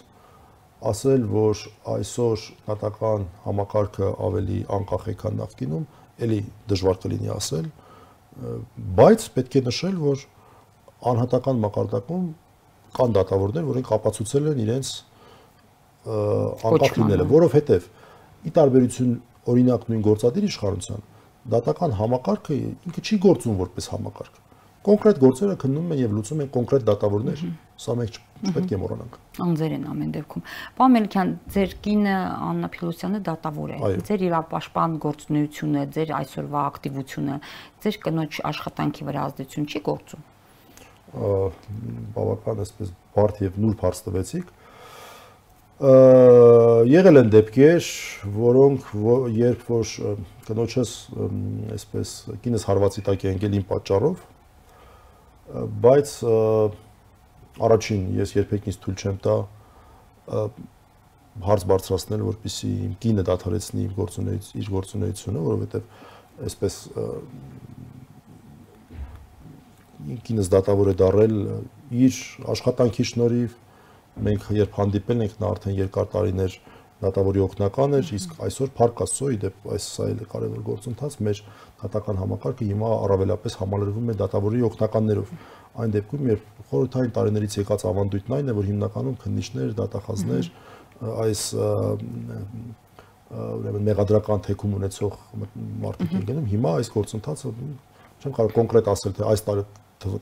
ասել, 0.84 1.24
որ 1.32 1.62
այսօր 1.94 2.46
նատական 2.68 3.28
համակարգը 3.46 4.10
ավելի 4.28 4.60
անկախ 4.78 5.06
է, 5.14 5.16
քան 5.22 5.38
նախկինում, 5.40 5.86
էլի 6.24 6.40
դժվար 6.70 7.00
կլինի 7.04 7.32
ասել, 7.34 7.68
բայց 9.00 9.26
պետք 9.38 9.58
է 9.60 9.62
նշել, 9.68 9.98
որ 10.04 10.24
անհատական 11.14 11.60
մակարդակում 11.64 12.28
կան 12.94 13.16
դատավորներ, 13.18 13.66
որոնք 13.70 13.92
ապացուցել 13.98 14.50
են 14.54 14.62
իրենց 14.64 14.92
անկախ 16.70 16.98
լինելը, 17.00 17.28
որովհետև 17.34 17.90
ի 18.44 18.54
տարբերություն 18.58 19.12
օրինակ 19.54 19.86
նույն 19.90 20.04
գործադիր 20.08 20.48
իշխանության 20.50 21.06
դատական 21.54 21.96
համակարգը 22.00 22.58
ինքը 22.64 23.04
չի 23.04 23.20
գործում 23.24 23.58
որպես 23.64 23.90
համակարգ 23.94 24.43
կոնկրետ 24.84 25.20
գործերը 25.24 25.56
քննում 25.64 25.92
են 25.94 26.00
եւ 26.04 26.16
լուծում 26.18 26.42
են 26.44 26.50
կոնկրետ 26.54 26.86
դատավորներ։ 26.90 27.44
Սա 27.84 27.94
մենք 28.00 28.18
չպետք 28.44 28.74
է 28.74 28.80
մոռանանք։ 28.82 29.14
Անձեր 29.44 29.76
են 29.78 29.86
ամեն 29.94 30.10
դեպքում։ 30.14 30.44
Պարոն 30.78 30.94
Մելիքյան, 30.94 31.32
ձեր 31.54 31.76
կինը 31.88 32.16
Աննա 32.48 32.70
Փիլոսյանը 32.74 33.22
դատավոր 33.28 33.72
է։ 33.74 33.92
Ձեր 34.10 34.26
իրապաշտպան 34.28 34.98
գործունեությունը, 35.06 35.86
ձեր 35.96 36.12
այսօրվա 36.20 36.66
ակտիվությունը, 36.74 37.38
ձեր 37.84 38.00
կնոջ 38.04 38.42
աշխատանքի 38.52 39.08
վրա 39.08 39.24
ազդեցություն 39.30 39.70
չի 39.72 39.82
գործում։ 39.88 40.28
Բավական 41.14 42.62
այսպես 42.64 42.94
բարդ 43.16 43.42
եւ 43.48 43.58
նուրբ 43.64 43.88
հարց 43.88 44.04
տվեցիք։ 44.10 44.54
եղել 45.84 47.20
են 47.20 47.30
դեպքեր, 47.34 47.88
որոնք 48.34 48.92
երբ 49.36 49.64
որ 49.68 49.94
կնոջս 50.48 50.92
այսպես 51.76 52.12
կինս 52.44 52.66
հարվածի 52.70 53.04
տակ 53.10 53.26
է 53.26 53.32
ընկել 53.34 53.58
իմ 53.58 53.66
պատճառով, 53.72 54.22
բայց 55.54 56.14
առաջին 57.64 58.06
ես 58.18 58.34
երբեք 58.40 58.70
ինձ 58.72 58.78
թույլ 58.84 58.98
չեմ 59.04 59.18
տա 59.24 59.36
հարց 61.44 61.66
բարձրացնել, 61.70 62.24
որպեսզի 62.30 62.70
իմ 62.88 62.94
կինը 63.04 63.26
դադարեցնի 63.30 63.84
իր 63.84 63.94
գործունեությունը, 63.98 64.62
իր 64.64 64.72
գործունեությունը, 64.74 65.44
որովհետև 65.48 65.88
այսպես 66.48 66.78
կինս 70.28 70.50
դատավոր 70.54 70.92
է 70.92 70.96
դարել 71.00 71.36
իր 72.04 72.20
աշխատանքի 72.54 73.06
շնորհիվ 73.14 73.58
մենք 74.28 74.48
երբ 74.58 74.78
հանդիպել 74.78 75.24
ենք 75.26 75.38
նա 75.42 75.52
արդեն 75.54 75.78
երկար 75.80 76.10
տարիներ 76.14 76.58
դատավորի 77.04 77.42
օգնական 77.44 77.98
էր, 77.98 78.12
իսկ 78.18 78.36
այսօր 78.48 78.72
Փարք 78.78 79.02
Աստծո 79.04 79.30
իդեպ 79.34 79.68
այս 79.74 79.88
սա 79.94 80.08
էլ 80.14 80.22
կարևոր 80.34 80.62
գործընթաց 80.70 81.18
մեր 81.28 81.42
դատական 81.84 82.20
համակարգը 82.24 82.68
հիմա 82.70 82.92
առավելապես 83.04 83.58
համալրվում 83.64 84.12
է 84.14 84.16
դատավորի 84.24 84.64
օգնականներով։ 84.70 85.34
Այն 85.84 85.94
դեպքում, 85.94 86.26
երբ 86.34 86.44
խորհրդային 86.70 87.14
տարիներից 87.18 87.58
եկած 87.64 87.86
ավանդույթն 87.90 88.36
այն 88.38 88.52
է, 88.54 88.56
որ 88.58 88.68
հիմնականում 88.70 89.18
քննիչներ, 89.24 89.74
դատախազներ 89.84 90.50
այս 91.04 91.44
ուրեմն 93.34 93.88
մեղադրական 93.90 94.44
թեկում 94.46 94.76
ունեցող 94.78 95.16
մարդիկ 95.84 96.12
են 96.20 96.26
գնում, 96.30 96.50
հիմա 96.54 96.74
այս 96.84 96.92
գործընթացը 96.94 97.54
չեմ 98.24 98.36
կարող 98.38 98.54
կոնկրետ 98.60 98.90
ասել 98.94 99.16
թե 99.18 99.26
այս 99.34 99.44
տարի 99.48 99.64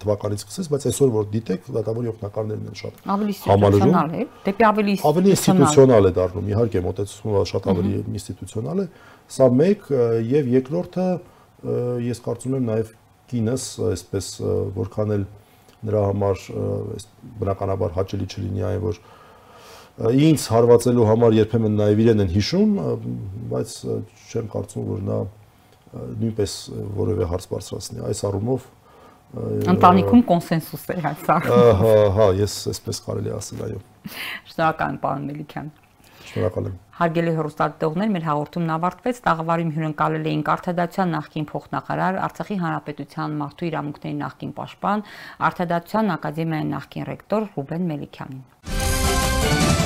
թվականից 0.01 0.43
սկսես, 0.45 0.69
բայց 0.71 0.85
այսօր 0.91 1.11
որ 1.15 1.27
դիտեք, 1.31 1.67
դատավորի 1.77 2.11
օգնականներն 2.11 2.69
են 2.71 2.77
շատ 2.81 3.01
ավելի 3.15 3.35
ինստիտուցիոնալ 3.35 4.11
է, 4.11 4.25
դեպի 4.47 4.65
ավելի 4.69 4.95
ավելի 5.11 5.33
ինստիտուցիոնալ 5.35 6.09
է 6.09 6.13
դառնում, 6.17 6.49
իհարկե 6.51 6.83
մոտեցումը 6.87 7.43
շատ 7.51 7.69
ավելի 7.71 7.93
ինստիտուցիոնալ 8.21 8.81
է։ 8.81 8.87
Սա 9.31 9.47
մեկ 9.61 9.87
եւ 10.31 10.51
երկրորդը 10.57 11.07
ես 12.11 12.23
կարծում 12.25 12.57
եմ 12.57 12.69
նաեւ 12.71 12.93
կինս 13.31 13.65
այսպես 13.91 14.29
որքան 14.77 15.15
էլ 15.15 15.25
նրա 15.87 16.01
համար 16.11 16.45
այս 16.95 17.05
բնականաբար 17.41 17.93
հաճելի 17.97 18.27
չլինի 18.31 18.65
այն 18.71 18.81
որ 18.85 19.01
ինձ 20.01 20.43
հարվածելու 20.53 21.05
համար 21.09 21.35
երբեմն 21.37 21.77
նաև 21.77 22.01
իրեն 22.01 22.23
են 22.23 22.29
հիշում, 22.31 22.75
բայց 23.51 23.73
չեմ 24.31 24.51
կարծում 24.53 24.85
որ 24.91 25.01
նա 25.07 25.17
նույնպես 25.91 26.53
որևէ 26.97 27.27
հարց 27.31 27.47
բարձրացնի։ 27.51 28.03
Այս 28.07 28.23
առումով 28.29 28.67
Ընտանիքում 29.31 30.23
կոնսենսուս 30.27 30.81
է 30.91 30.95
հա։ 31.05 31.11
Ահա, 31.31 31.91
հա, 32.17 32.25
ես 32.41 32.55
այսպես 32.71 32.97
կարելի 33.05 33.31
ասել, 33.37 33.61
այո։ 33.67 33.77
Շնորհակալ 34.51 34.91
եմ, 34.91 34.97
պարոն 35.05 35.27
Մելիքյան։ 35.29 35.69
Շնորհակալ 36.31 36.67
եմ։ 36.67 36.75
Հարգելի 37.01 37.31
հեռուստադիտողներ, 37.37 38.11
մեր 38.11 38.25
հաղորդումն 38.27 38.73
ավարտվեց։ 38.75 39.21
Տաղավարում 39.25 39.71
հյուրընկալել 39.77 40.27
էինք 40.31 40.51
Արտադատության 40.53 41.15
նախկին 41.15 41.47
փոխնախարար, 41.51 42.19
Արցախի 42.27 42.57
Հանրապետության 42.61 43.37
մարդու 43.41 43.69
իրավունքների 43.71 44.17
նախկին 44.21 44.55
պաշտպան, 44.61 45.05
Արտադատության 45.49 46.15
ակադեմիայի 46.19 46.71
նախկին 46.75 47.07
ռեկտոր 47.11 47.47
Ռուբեն 47.55 47.87
Մելիքյանին։ 47.95 49.80